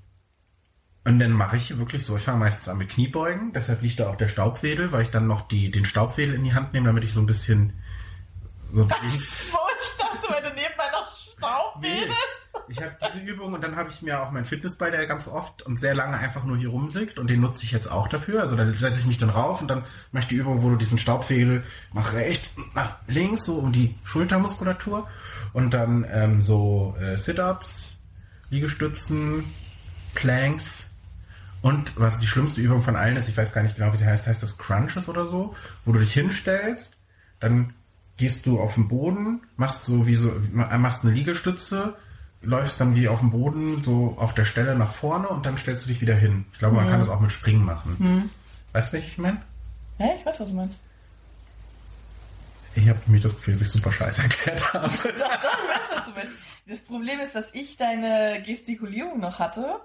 [1.06, 4.10] und dann mache ich wirklich so, ich fange meistens an mit Kniebeugen, deshalb liegt da
[4.10, 7.04] auch der Staubwedel, weil ich dann noch die, den Staubwedel in die Hand nehme, damit
[7.06, 7.82] ich so ein bisschen
[8.74, 12.02] so So, ich dachte, weil du nebenbei noch Staub Nee.
[12.70, 15.62] Ich habe diese Übung und dann habe ich mir auch meinen Fitnessball, der ganz oft
[15.62, 18.42] und sehr lange einfach nur hier rumliegt und den nutze ich jetzt auch dafür.
[18.42, 20.76] Also dann setze ich mich dann rauf und dann mache ich die Übung, wo du
[20.76, 21.64] diesen Staubwedel
[21.94, 25.08] nach rechts, nach links, so um die Schultermuskulatur
[25.54, 27.96] und dann ähm, so äh, Sit-Ups,
[28.50, 29.44] Liegestützen,
[30.14, 30.88] Planks
[31.62, 34.06] und was die schlimmste Übung von allen ist, ich weiß gar nicht genau, wie sie
[34.06, 35.56] heißt, heißt das Crunches oder so,
[35.86, 36.92] wo du dich hinstellst,
[37.40, 37.74] dann
[38.18, 41.96] gehst du auf den Boden, machst so wie so, machst eine Liegestütze,
[42.48, 45.84] läufst dann wie auf dem Boden so auf der Stelle nach vorne und dann stellst
[45.84, 46.46] du dich wieder hin.
[46.54, 48.32] Ich glaube, man kann das auch mit Springen machen.
[48.72, 49.42] Weißt du, was ich meine?
[50.00, 50.80] Ja, ich weiß, was du meinst.
[52.76, 54.88] Ich habe nämlich das Gefühl, dass ich super scheiße erklärt habe.
[54.88, 56.34] Doch, doch, ich weiß, was du meinst.
[56.68, 59.80] Das Problem ist, dass ich deine Gestikulierung noch hatte,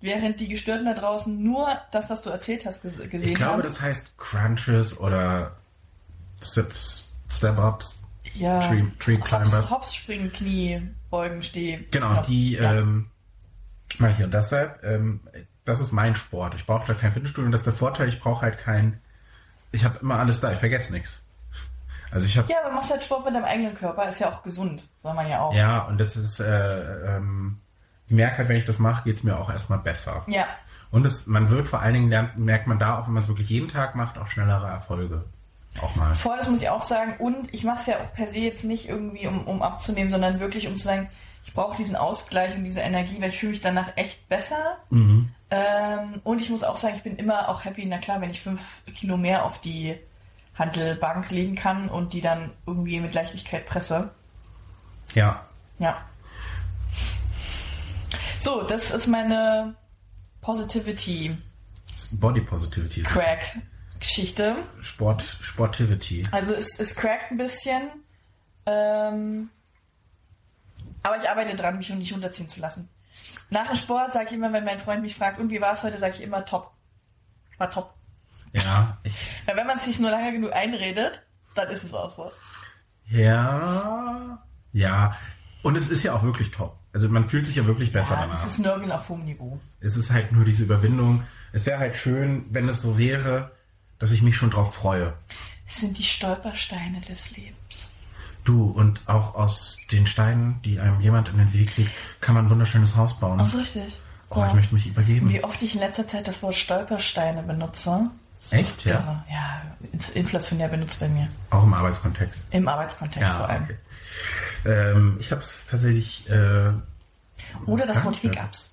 [0.00, 3.52] während die Gestörten da draußen nur das, was du erzählt hast, ges- gesehen Ich glaube,
[3.54, 3.62] haben.
[3.62, 5.56] das heißt Crunches oder
[6.42, 7.95] Steps, Step-Ups,
[8.38, 9.52] ja, Tree, Tree Climbers.
[9.54, 11.84] Hops, Hops springen, Knie, Beugen, Steh.
[11.90, 12.74] Genau, die ja.
[12.74, 13.10] ähm,
[13.98, 15.20] mache ich und deshalb, ähm,
[15.64, 16.54] das ist mein Sport.
[16.54, 19.00] Ich brauche da kein Fitnessstudio und das ist der Vorteil, ich brauche halt kein,
[19.72, 21.18] ich habe immer alles da, ich vergesse nichts.
[22.10, 24.42] Also ich habe, Ja, aber machst halt Sport mit deinem eigenen Körper, ist ja auch
[24.42, 25.54] gesund, soll man ja auch.
[25.54, 27.58] ja, und das ist, äh, ähm,
[28.06, 30.24] ich merke halt, wenn ich das mache, geht's mir auch erstmal besser.
[30.28, 30.46] Ja,
[30.92, 33.28] Und es, man wird vor allen Dingen, lernt, merkt man da auch, wenn man es
[33.28, 35.24] wirklich jeden Tag macht, auch schnellere Erfolge.
[35.82, 36.14] Auch mal.
[36.14, 37.16] voll, das muss ich auch sagen.
[37.18, 40.40] Und ich mache es ja auch per se jetzt nicht irgendwie, um, um abzunehmen, sondern
[40.40, 41.08] wirklich, um zu sagen,
[41.44, 44.78] ich brauche diesen Ausgleich und diese Energie, weil ich fühle mich danach echt besser.
[44.90, 45.30] Mhm.
[45.50, 48.40] Ähm, und ich muss auch sagen, ich bin immer auch happy, na klar, wenn ich
[48.40, 49.96] fünf Kilo mehr auf die
[50.58, 54.10] Handelbank legen kann und die dann irgendwie mit Leichtigkeit presse.
[55.14, 55.44] Ja.
[55.78, 55.98] Ja.
[58.40, 59.74] So, das ist meine
[60.40, 61.36] Positivity
[62.12, 63.02] Body Positivity.
[63.02, 63.56] Crack
[64.00, 64.56] Geschichte.
[64.80, 66.26] Sport, Sportivity.
[66.32, 67.82] Also es, es crackt ein bisschen.
[68.66, 69.50] Ähm,
[71.02, 72.88] aber ich arbeite dran, mich nicht runterziehen zu lassen.
[73.50, 75.82] Nach dem Sport sage ich immer, wenn mein Freund mich fragt, und wie war es
[75.82, 76.72] heute, sage ich immer top.
[77.58, 77.94] War top.
[78.52, 78.98] Ja,
[79.46, 81.22] Weil wenn man es sich nur lange genug einredet,
[81.54, 82.32] dann ist es auch so.
[83.08, 84.42] Ja,
[84.72, 85.16] ja.
[85.62, 86.76] Und es ist ja auch wirklich top.
[86.92, 88.42] Also man fühlt sich ja wirklich besser Ja, danach.
[88.44, 89.60] das ist Nörgeln auf hohem Niveau.
[89.80, 91.22] Es ist halt nur diese Überwindung.
[91.52, 93.52] Es wäre halt schön, wenn es so wäre,
[93.98, 95.14] dass ich mich schon drauf freue.
[95.68, 97.56] Es sind die Stolpersteine des Lebens.
[98.44, 101.90] Du, und auch aus den Steinen, die einem jemand in den Weg legt,
[102.20, 103.40] kann man ein wunderschönes Haus bauen.
[103.40, 103.98] Ach so, richtig.
[104.30, 105.28] oh, ich möchte mich übergeben.
[105.28, 108.08] Wie oft ich in letzter Zeit das Wort Stolpersteine benutze.
[108.50, 108.94] Echt, ja?
[108.94, 109.24] Irre.
[109.28, 109.62] Ja,
[110.14, 111.28] inflationär benutzt bei mir.
[111.50, 112.40] Auch im Arbeitskontext.
[112.50, 113.64] Im Arbeitskontext vor allem.
[113.64, 113.76] okay.
[114.64, 116.28] Ähm, ich habe es tatsächlich.
[116.30, 116.70] Äh,
[117.66, 118.16] Oder das Wort.
[118.16, 118.70] Hiccups.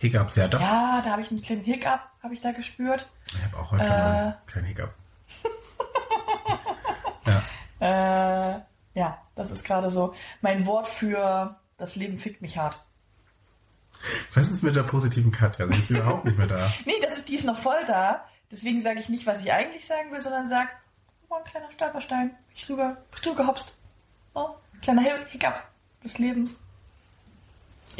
[0.00, 0.62] Hiccups, ja, das.
[0.62, 3.08] Ja, da habe ich einen kleinen Hiccup, habe ich da gespürt.
[3.26, 3.88] Ich habe auch heute Äh.
[3.88, 4.94] mal einen kleinen Hiccup.
[7.26, 7.42] ja.
[8.56, 8.60] Äh,
[8.94, 12.78] ja, das ist gerade so mein Wort für das Leben fickt mich hart.
[14.34, 15.66] Was ist mit der positiven Katja?
[15.70, 16.70] Sie ist überhaupt nicht mehr da.
[16.86, 18.24] Nee, das ist, die ist noch voll da.
[18.50, 20.68] Deswegen sage ich nicht, was ich eigentlich sagen will, sondern sag,
[21.28, 22.34] oh, ein kleiner Stolperstein.
[22.54, 23.74] Ich drüber, ich drüber gehopst.
[24.34, 24.48] Oh,
[24.82, 25.62] kleiner Hic- Hiccup
[26.02, 26.54] des Lebens.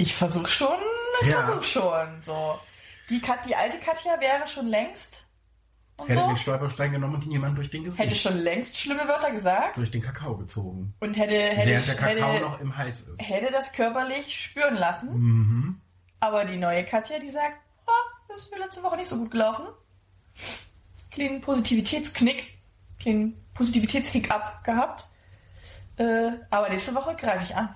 [0.01, 0.79] Ich versuch schon,
[1.23, 1.43] ich Ja.
[1.45, 2.23] versuch schon.
[2.25, 2.59] So.
[3.11, 5.27] Die, Kat, die alte Katja wäre schon längst
[6.07, 6.27] Hätte so.
[6.29, 9.91] den Stolperstein genommen und jemand durch den Gesicht, Hätte schon längst schlimme Wörter gesagt durch
[9.91, 10.95] den Kakao gezogen.
[11.01, 13.21] und hätte, hätte, Während der Kakao hätte, noch im Hals ist.
[13.21, 15.13] hätte das körperlich spüren lassen.
[15.13, 15.81] Mhm.
[16.21, 17.91] Aber die neue Katja, die sagt, oh,
[18.29, 19.65] das ist mir letzte Woche nicht so gut gelaufen.
[21.11, 22.59] Kleinen Positivitätsknick,
[22.99, 25.07] kleinen Positivitätshiccup gehabt.
[25.97, 27.75] Äh, aber nächste Woche greife ich an.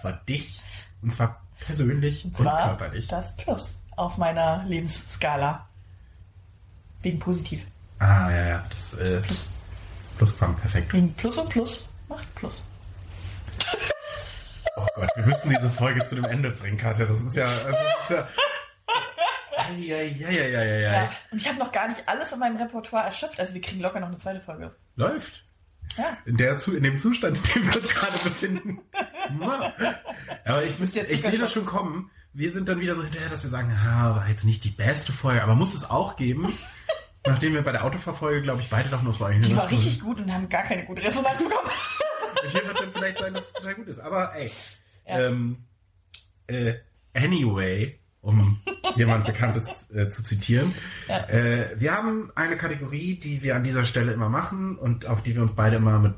[0.00, 0.60] Zwar dich.
[1.02, 3.08] Und zwar persönlich und, Und zwar körperlich.
[3.08, 5.68] das Plus auf meiner Lebensskala.
[7.02, 7.66] Wegen positiv.
[7.98, 8.66] Ah, ja, ja.
[8.70, 9.50] Das äh, Plus.
[10.18, 10.92] Plusquam, perfekt.
[10.92, 12.62] Wegen Plus und Plus macht Plus.
[14.76, 17.04] Oh Gott, wir müssen diese Folge zu dem Ende bringen, Katja.
[17.04, 17.44] Das ist ja.
[17.44, 18.28] Das ist ja
[19.78, 21.10] ja, ja, ja, ja, ja, ja.
[21.30, 23.38] Und ich habe noch gar nicht alles in meinem Repertoire erschöpft.
[23.38, 24.74] Also wir kriegen locker noch eine zweite Folge.
[24.96, 25.44] Läuft.
[25.96, 26.16] Ja.
[26.24, 28.80] In, der, in dem Zustand, in dem wir uns gerade befinden.
[30.44, 32.10] aber ich, der ich sehe das schon kommen.
[32.32, 35.12] Wir sind dann wieder so hinterher, dass wir sagen, ah, war jetzt nicht die beste
[35.12, 36.52] Folge, aber muss es auch geben.
[37.26, 39.72] Nachdem wir bei der Autoverfolge, glaube ich, beide doch nur so eigentlich Die war das-
[39.72, 41.68] richtig gut und haben gar keine gute Resonanz bekommen.
[42.50, 44.00] Hier wird dann vielleicht sein, dass es total gut ist.
[44.00, 44.50] Aber ey,
[45.06, 45.18] Ja.
[45.26, 45.58] ähm,
[46.46, 46.74] äh,
[47.14, 48.60] anyway, um
[48.96, 50.74] jemand Bekanntes äh, zu zitieren.
[51.08, 51.28] Ja.
[51.28, 55.34] Äh, wir haben eine Kategorie, die wir an dieser Stelle immer machen und auf die
[55.34, 56.14] wir uns beide immer mit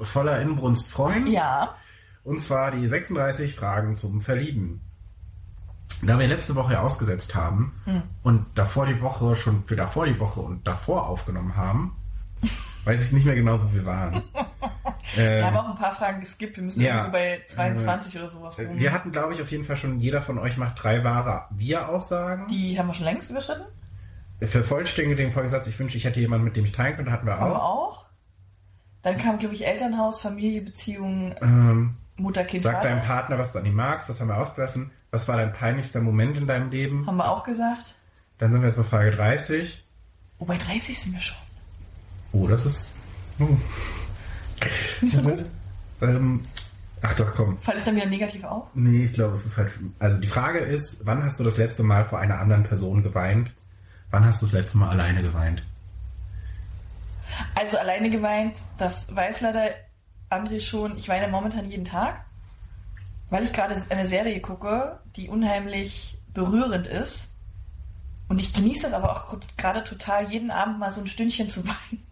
[0.00, 1.26] voller Inbrunst freuen.
[1.26, 1.76] Ja.
[2.26, 4.80] Und zwar die 36 Fragen zum Verlieben.
[6.02, 8.02] Da wir letzte Woche ausgesetzt haben Hm.
[8.22, 11.96] und davor die Woche schon für davor die Woche und davor aufgenommen haben,
[12.84, 14.22] weiß ich nicht mehr genau, wo wir waren.
[15.16, 16.56] Äh, Wir haben auch ein paar Fragen geskippt.
[16.56, 17.06] Wir müssen Ja.
[17.08, 18.76] bei 22 oder sowas rum.
[18.76, 22.48] wir hatten, glaube ich, auf jeden Fall schon, jeder von euch macht drei wahre Wir-Aussagen.
[22.48, 23.62] Die haben wir schon längst überschritten.
[24.42, 27.38] Vervollständige den Folgensatz, ich wünsche, ich hätte jemanden, mit dem ich teilen könnte, hatten wir
[27.38, 27.88] Haben wir auch.
[28.00, 28.04] auch.
[29.02, 32.88] Dann kam, glaube ich, Elternhaus, Familie, Beziehung, Ähm, Mutter, Kind, sag Vater.
[32.88, 34.90] deinem Partner, was du an ihm magst, das haben wir ausgelassen.
[35.10, 37.06] Was war dein peinlichster Moment in deinem Leben?
[37.06, 37.96] Haben wir auch gesagt.
[38.38, 39.84] Dann sind wir jetzt bei Frage 30.
[40.38, 41.36] Oh, bei 30 sind wir schon.
[42.32, 42.94] Oh, das ist.
[43.38, 43.48] Oh.
[45.00, 45.44] Nicht so gut.
[46.02, 46.42] Ähm,
[47.02, 47.58] ach doch, komm.
[47.60, 48.64] Fall ich dann wieder negativ auf?
[48.74, 49.70] Nee, ich glaube, es ist halt.
[49.98, 53.52] Also die Frage ist, wann hast du das letzte Mal vor einer anderen Person geweint?
[54.10, 55.62] Wann hast du das letzte Mal alleine geweint?
[57.54, 59.70] Also alleine geweint, das weiß leider
[60.30, 60.96] André schon.
[60.96, 62.24] Ich weine momentan jeden Tag,
[63.30, 67.28] weil ich gerade eine Serie gucke, die unheimlich berührend ist.
[68.28, 71.64] Und ich genieße das aber auch gerade total, jeden Abend mal so ein Stündchen zu
[71.66, 72.06] weinen.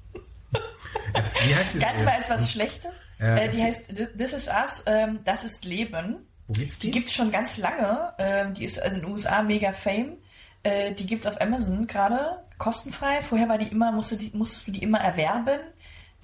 [1.47, 2.95] Wie heißt die Gar nicht mal als was Schlechtes.
[3.19, 3.89] Äh, die heißt
[4.19, 6.27] This is Us, ähm, das ist Leben.
[6.47, 6.87] Wo gibt's die?
[6.87, 8.13] Die gibt's schon ganz lange.
[8.19, 10.17] Ähm, die ist also in den USA mega fame.
[10.63, 13.23] Äh, die gibt's auf Amazon gerade kostenfrei.
[13.23, 15.61] Vorher war die immer, musste die, musstest du die immer erwerben.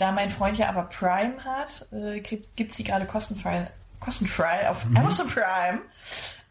[0.00, 3.66] Da mein Freund ja aber Prime hat, äh, gibt, gibt's die gerade kostenfrei,
[4.00, 5.82] kostenfrei auf Amazon Prime.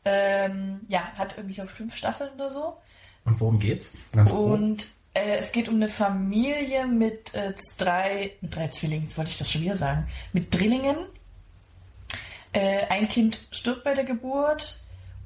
[0.05, 2.77] Ähm, ja, hat irgendwie, glaube fünf Staffeln oder so.
[3.25, 3.91] Und worum geht's?
[4.11, 4.29] Ganz.
[4.29, 9.31] Und äh, es geht um eine Familie mit äh, drei, mit drei Zwillingen, jetzt wollte
[9.31, 10.97] ich das schon wieder sagen, mit Drillingen.
[12.51, 14.79] Äh, ein Kind stirbt bei der Geburt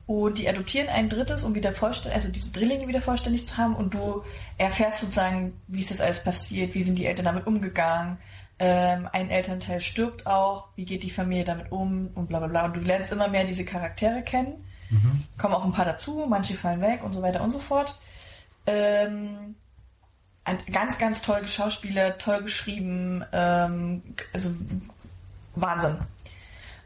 [0.06, 3.76] und die adoptieren ein drittes, um wieder vollständig, also diese Drillinge wieder vollständig zu haben
[3.76, 4.24] und du
[4.58, 8.18] erfährst sozusagen, wie ist das alles passiert, wie sind die Eltern damit umgegangen.
[8.60, 12.66] Ähm, ein Elternteil stirbt auch, wie geht die Familie damit um und bla bla bla.
[12.66, 14.66] Und du lernst immer mehr diese Charaktere kennen.
[15.38, 17.98] Kommen auch ein paar dazu, manche fallen weg und so weiter und so fort.
[18.68, 19.56] Ähm,
[20.72, 24.52] ganz, ganz toll geschauspielert, toll geschrieben, ähm, also
[25.56, 25.98] Wahnsinn.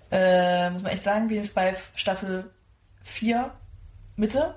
[0.10, 2.50] Äh, muss man echt sagen, wir sind bei Staffel
[3.08, 3.52] 4
[4.16, 4.56] Mitte.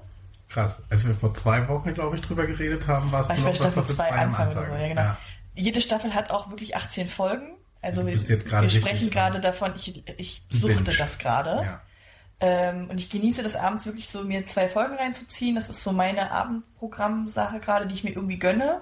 [0.48, 0.82] Krass.
[0.90, 3.50] Als wir vor zwei Wochen, glaube ich, drüber geredet haben, war es ich nur bei
[3.50, 4.76] noch Staffel Staffel 2 zwei am Anfang Anfang.
[4.76, 5.00] so, ja genau.
[5.02, 5.18] Ja.
[5.54, 7.52] Jede Staffel hat auch wirklich 18 Folgen.
[7.82, 10.96] Also wir, wir sprechen gerade davon, ich, ich suchte Binge.
[10.98, 11.62] das gerade.
[11.62, 11.80] Ja.
[12.40, 15.54] Ähm, und ich genieße das abends wirklich so, mir zwei Folgen reinzuziehen.
[15.54, 18.80] Das ist so meine Abendprogrammsache gerade, die ich mir irgendwie gönne.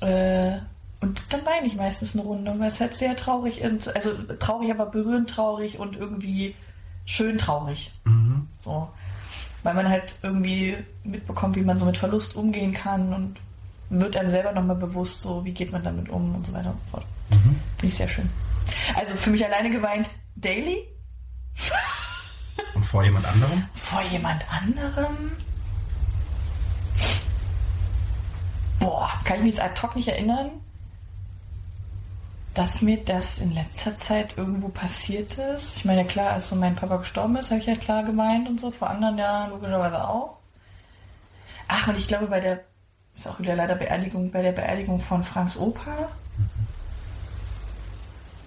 [0.00, 0.58] Äh,
[1.00, 3.94] und dann weine ich meistens eine Runde, weil es halt sehr traurig ist.
[3.94, 6.54] Also traurig, aber berührend traurig und irgendwie
[7.04, 7.92] schön traurig.
[8.04, 8.23] Mhm.
[8.64, 8.88] So.
[9.62, 13.36] Weil man halt irgendwie mitbekommt, wie man so mit Verlust umgehen kann und
[13.90, 16.80] wird einem selber nochmal bewusst, so wie geht man damit um und so weiter und
[16.80, 17.04] so fort.
[17.30, 17.60] Mhm.
[17.78, 18.28] Finde ich sehr schön.
[18.94, 20.84] Also für mich alleine geweint daily.
[22.74, 23.66] Und vor jemand anderem?
[23.74, 25.32] Vor jemand anderem?
[28.80, 30.50] Boah, kann ich mich jetzt ad hoc nicht erinnern,
[32.54, 35.76] dass mir das in letzter Zeit irgendwo passiert ist.
[35.76, 38.60] Ich meine, klar, als so mein Papa gestorben ist, habe ich ja klar gemeint und
[38.60, 38.70] so.
[38.70, 40.38] Vor anderen ja logischerweise auch.
[41.66, 42.60] Ach, und ich glaube, bei der,
[43.16, 46.08] ist auch wieder leider Beerdigung, bei der Beerdigung von Franks Opa.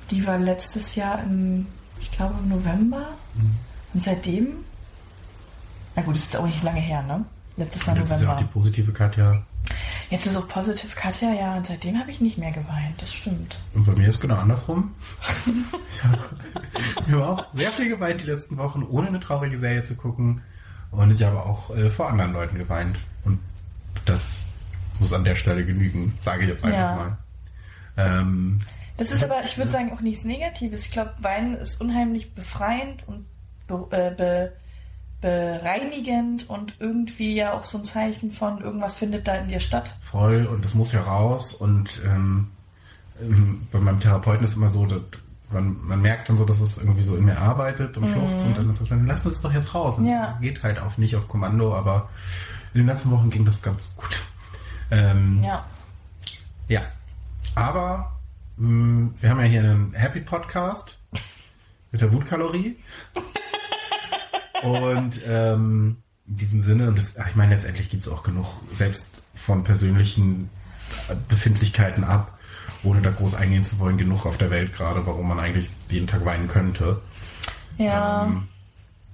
[0.09, 1.67] Die war letztes Jahr im,
[1.99, 3.09] ich glaube, im November.
[3.93, 4.63] Und seitdem,
[5.95, 7.25] na gut, das ist auch nicht lange her, ne?
[7.57, 8.41] Letztes Jahr Jetzt ist ja auch November.
[8.41, 9.43] die positive Katja.
[10.09, 13.59] Jetzt ist so Positive Katja, ja, und seitdem habe ich nicht mehr geweint, das stimmt.
[13.73, 14.93] Und bei mir ist genau andersrum.
[17.07, 20.41] Ich habe auch sehr viel geweint die letzten Wochen, ohne eine traurige Serie zu gucken.
[20.91, 22.97] Und ich habe auch äh, vor anderen Leuten geweint.
[23.25, 23.39] Und
[24.05, 24.41] das
[24.99, 26.95] muss an der Stelle genügen, sage ich jetzt einfach Ja.
[26.95, 27.17] mal.
[27.97, 28.59] Ähm,
[28.97, 30.85] Das ist aber, ich würde sagen, auch nichts Negatives.
[30.85, 33.25] Ich glaube, Weinen ist unheimlich befreiend und
[33.67, 34.53] be, äh, be,
[35.21, 39.93] bereinigend und irgendwie ja auch so ein Zeichen von irgendwas findet da in dir statt.
[40.01, 41.53] voll und das muss ja raus.
[41.53, 42.51] Und ähm,
[43.21, 45.01] ähm, bei meinem Therapeuten ist immer so, dass
[45.51, 48.57] man, man merkt dann so, dass es irgendwie so in mir arbeitet und schluchzt und
[48.57, 49.97] dann ist es dann, lass uns doch jetzt raus.
[49.97, 50.37] Und Ja.
[50.41, 52.09] Geht halt auf nicht auf Kommando, aber
[52.73, 54.21] In den letzten Wochen ging das ganz gut.
[54.91, 55.65] Ähm, Ja.
[56.67, 56.81] Ja.
[57.55, 58.11] Aber
[58.57, 60.97] mh, wir haben ja hier einen Happy Podcast
[61.91, 62.77] mit der Wutkalorie.
[64.63, 65.97] und ähm,
[66.27, 69.63] in diesem Sinne, und das, ach, ich meine, letztendlich gibt es auch genug, selbst von
[69.63, 70.49] persönlichen
[71.29, 72.37] Befindlichkeiten ab,
[72.83, 76.07] ohne da groß eingehen zu wollen, genug auf der Welt gerade, warum man eigentlich jeden
[76.07, 77.01] Tag weinen könnte.
[77.77, 78.25] Ja.
[78.25, 78.47] Ähm,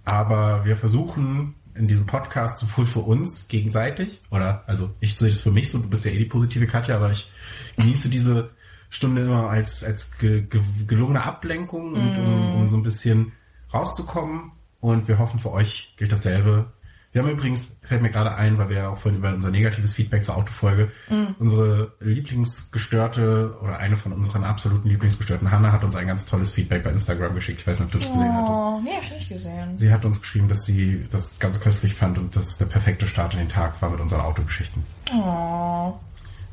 [0.05, 5.41] aber wir versuchen in diesem Podcast sowohl für uns gegenseitig, oder also ich sehe es
[5.41, 7.31] für mich so, du bist ja eh die positive Katja, aber ich
[7.77, 8.51] genieße diese
[8.89, 13.31] Stunde immer als, als ge, ge, gelungene Ablenkung und um, um so ein bisschen
[13.73, 14.51] rauszukommen.
[14.84, 16.65] Und wir hoffen, für euch gilt dasselbe.
[17.13, 19.93] Wir haben übrigens, fällt mir gerade ein, weil wir ja auch vorhin über unser negatives
[19.93, 20.91] Feedback zur Autofolge,
[21.39, 26.84] unsere Lieblingsgestörte oder eine von unseren absoluten Lieblingsgestörten, Hanna, hat uns ein ganz tolles Feedback
[26.84, 27.61] bei Instagram geschickt.
[27.61, 28.59] Ich weiß nicht, ob du das gesehen hattest.
[28.59, 29.77] Oh, nee, hab ich nicht gesehen.
[29.77, 33.07] Sie hat uns geschrieben, dass sie das ganz köstlich fand und dass es der perfekte
[33.07, 34.84] Start in den Tag war mit unseren Autogeschichten.
[35.15, 35.93] Oh.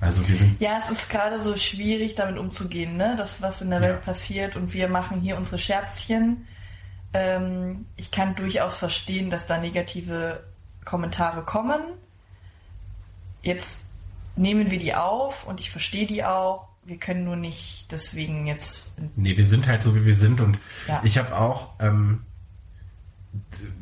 [0.01, 3.15] Also wir sind Ja, es ist gerade so schwierig, damit umzugehen, ne?
[3.19, 3.89] Das, was in der Ja.
[3.89, 6.47] Welt passiert und wir machen hier unsere Scherzchen.
[7.13, 10.43] Ähm, ich kann durchaus verstehen, dass da negative
[10.85, 11.81] Kommentare kommen.
[13.43, 13.81] Jetzt
[14.37, 16.69] nehmen wir die auf und ich verstehe die auch.
[16.85, 18.93] Wir können nur nicht deswegen jetzt.
[19.17, 20.41] Nee, wir sind halt so, wie wir sind.
[20.41, 20.59] Und
[20.89, 21.01] Ja.
[21.05, 22.23] ich habe auch ähm,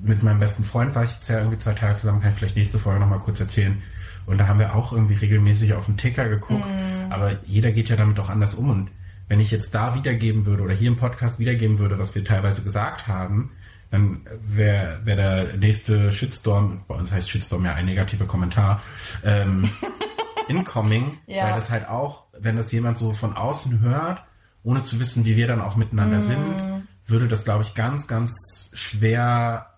[0.03, 2.57] mit meinem besten Freund war ich jetzt ja irgendwie zwei Tage zusammen, kann ich vielleicht
[2.57, 3.83] nächste Folge nochmal kurz erzählen.
[4.27, 6.67] Und da haben wir auch irgendwie regelmäßig auf den Ticker geguckt.
[7.09, 8.69] Aber jeder geht ja damit auch anders um.
[8.69, 8.91] Und
[9.29, 12.63] wenn ich jetzt da wiedergeben würde oder hier im Podcast wiedergeben würde, was wir teilweise
[12.63, 13.53] gesagt haben,
[13.91, 18.83] dann wäre wär der nächste Shitstorm, bei uns heißt Shitstorm ja ein negativer Kommentar,
[19.25, 19.69] ähm,
[20.49, 21.45] incoming, Ja.
[21.45, 24.23] weil das halt auch, wenn das jemand so von außen hört,
[24.63, 28.71] ohne zu wissen, wie wir dann auch miteinander sind, würde das, glaube ich, ganz, ganz
[28.75, 29.75] schwer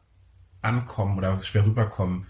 [0.62, 2.26] ankommen oder schwer rüberkommen.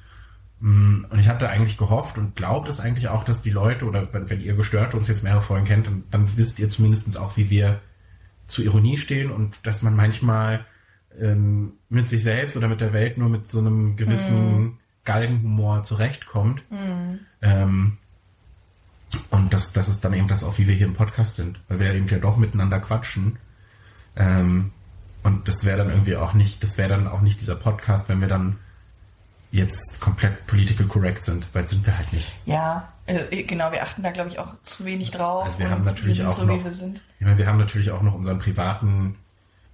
[0.61, 4.13] Mm, Und ich hatte eigentlich gehofft und glaubt es eigentlich auch, dass die Leute, oder
[4.13, 7.37] wenn, wenn ihr gestört uns jetzt mehrere Folgen kennt, dann, dann wisst ihr zumindest auch,
[7.37, 7.81] wie wir
[8.47, 10.65] zu Ironie stehen und dass man manchmal
[11.19, 16.63] ähm, mit sich selbst oder mit der Welt nur mit so einem gewissen Galgenhumor zurechtkommt.
[17.43, 17.97] Ähm,
[19.31, 21.81] und das, das ist dann eben das auch, wie wir hier im Podcast sind, weil
[21.81, 23.39] wir eben ja doch miteinander quatschen.
[24.17, 24.73] Ähm,
[25.23, 28.21] und das wäre dann irgendwie auch nicht, das wäre dann auch nicht dieser Podcast, wenn
[28.21, 28.59] wir dann
[29.51, 32.31] jetzt komplett political correct sind, weil sind wir halt nicht.
[32.47, 35.45] Ja, also, äh, genau, wir achten da, glaube ich, auch zu wenig drauf.
[35.45, 37.01] Also wir haben natürlich wir auch so, noch, wir sind.
[37.19, 39.17] ich meine, wir haben natürlich auch noch unseren privaten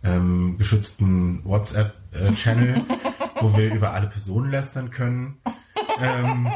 [0.02, 2.84] ähm, geschützten WhatsApp-Channel,
[3.40, 5.38] wo wir über alle Personen lästern können.
[6.00, 6.50] Ähm,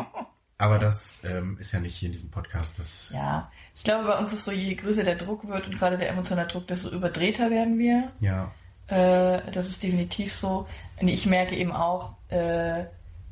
[0.57, 2.75] aber das ähm, ist ja nicht hier in diesem Podcast.
[2.79, 5.97] Das, Ja, ich glaube, bei uns ist so, je größer der Druck wird und gerade
[5.99, 8.13] der emotionale Druck, desto überdrehter werden wir.
[8.21, 8.51] ja,
[8.89, 10.67] Äh, das ist definitiv so.
[11.01, 12.85] Und ich merke eben auch, äh,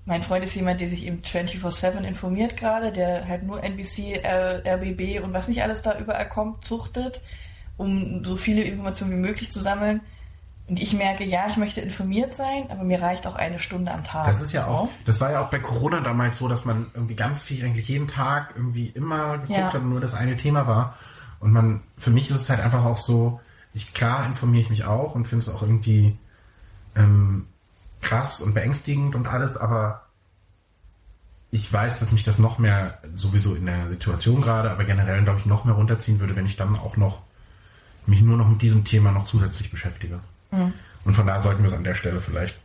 [0.08, 4.62] mein Freund ist jemand, der sich eben 24-7 informiert gerade, der halt nur NBC, R
[4.64, 7.20] RBB und was nicht alles da überall kommt, zuchtet,
[7.76, 10.00] um so viele Informationen wie möglich zu sammeln.
[10.66, 14.02] Und ich merke, ja, ich möchte informiert sein, aber mir reicht auch eine Stunde am
[14.02, 14.26] Tag.
[14.28, 14.70] das ist ja So.
[14.70, 17.88] auch, das war ja auch bei Corona damals so, dass man irgendwie ganz viel, eigentlich
[17.88, 19.66] jeden Tag irgendwie immer geguckt Ja.
[19.72, 20.96] hat und nur das eine Thema war.
[21.40, 23.40] Und man, für mich ist es halt einfach auch so,
[23.74, 26.16] ich, klar informiere ich mich auch und finde es auch irgendwie
[26.96, 27.46] ähm,
[28.00, 30.02] krass und beängstigend und alles, aber
[31.50, 35.40] ich weiß, dass mich das noch mehr sowieso in der Situation gerade, aber generell glaube
[35.40, 37.22] ich noch mehr runterziehen würde, wenn ich dann auch noch
[38.06, 40.20] mich nur noch mit diesem Thema noch zusätzlich beschäftige.
[41.04, 42.56] Und von daher sollten wir es an der Stelle vielleicht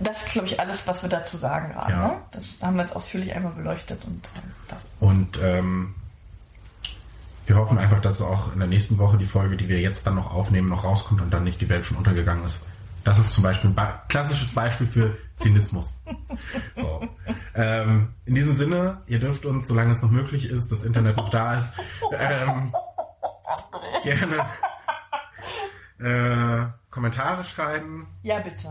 [0.00, 1.92] Das ist, glaube ich, alles, was wir dazu sagen gerade.
[1.92, 2.08] Ja.
[2.08, 2.14] Ne?
[2.32, 4.78] Das haben wir jetzt ausführlich einmal beleuchtet und äh, das.
[5.00, 5.94] Und ähm,
[7.46, 10.16] wir hoffen einfach, dass auch in der nächsten Woche die Folge, die wir jetzt dann
[10.16, 12.62] noch aufnehmen, noch rauskommt und dann nicht die Welt schon untergegangen ist.
[13.06, 15.94] Das ist zum Beispiel ein klassisches Beispiel für Zynismus.
[16.74, 17.08] So.
[17.54, 21.30] Ähm, in diesem Sinne, ihr dürft uns, solange es noch möglich ist, das Internet noch
[21.30, 21.68] da ist,
[22.12, 22.74] ähm,
[24.02, 24.36] gerne
[26.00, 28.08] äh, Kommentare schreiben.
[28.24, 28.68] Ja, bitte.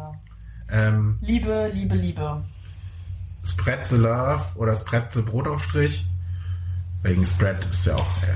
[0.69, 2.43] Ähm, Liebe, Liebe, Liebe.
[3.45, 6.05] Spread the Love oder Spread the Brotaufstrich.
[7.03, 8.23] Wegen Spread ist ja auch.
[8.23, 8.35] Äh,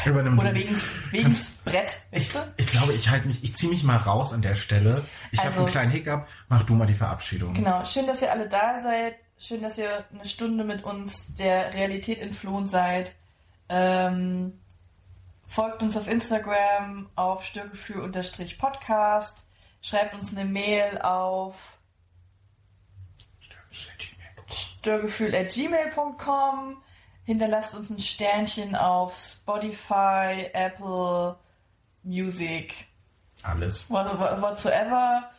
[0.06, 0.80] übernimm Oder wegen,
[1.10, 2.38] wegen Brett, du?
[2.56, 5.04] ich glaube, ich halte mich, ich ziehe mich mal raus an der Stelle.
[5.32, 6.26] Ich habe Also- einen kleinen Hiccup.
[6.48, 7.54] Mach du mal die Verabschiedung.
[7.54, 9.16] Genau, schön, dass ihr alle da seid.
[9.38, 13.12] Schön, dass ihr eine Stunde mit uns der Realität entflohen seid.
[13.70, 14.60] Ähm,
[15.46, 19.38] folgt uns auf Instagram auf störgefühl-podcast.
[19.82, 21.78] Schreibt uns eine Mail auf
[25.40, 26.76] störgefühl.gmail.com.
[27.30, 31.36] Hinterlasst uns ein Sternchen auf Spotify, Apple
[32.02, 32.88] Music,
[33.44, 33.88] Alles.
[33.88, 35.30] what- what- whatsoever.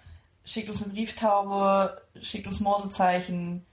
[0.45, 3.65] schickt uns eine Brieftaube, schickt uns Morsezeichen.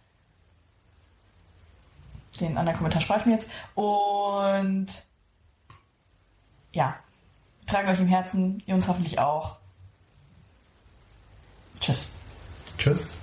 [2.40, 3.48] Den anderen Kommentar spare ich mir jetzt.
[3.76, 4.88] Und
[6.72, 6.96] ja,
[7.68, 9.54] tragen euch im Herzen, ihr uns hoffentlich auch.
[11.80, 12.06] Tschüss.
[12.78, 13.20] Tschüss.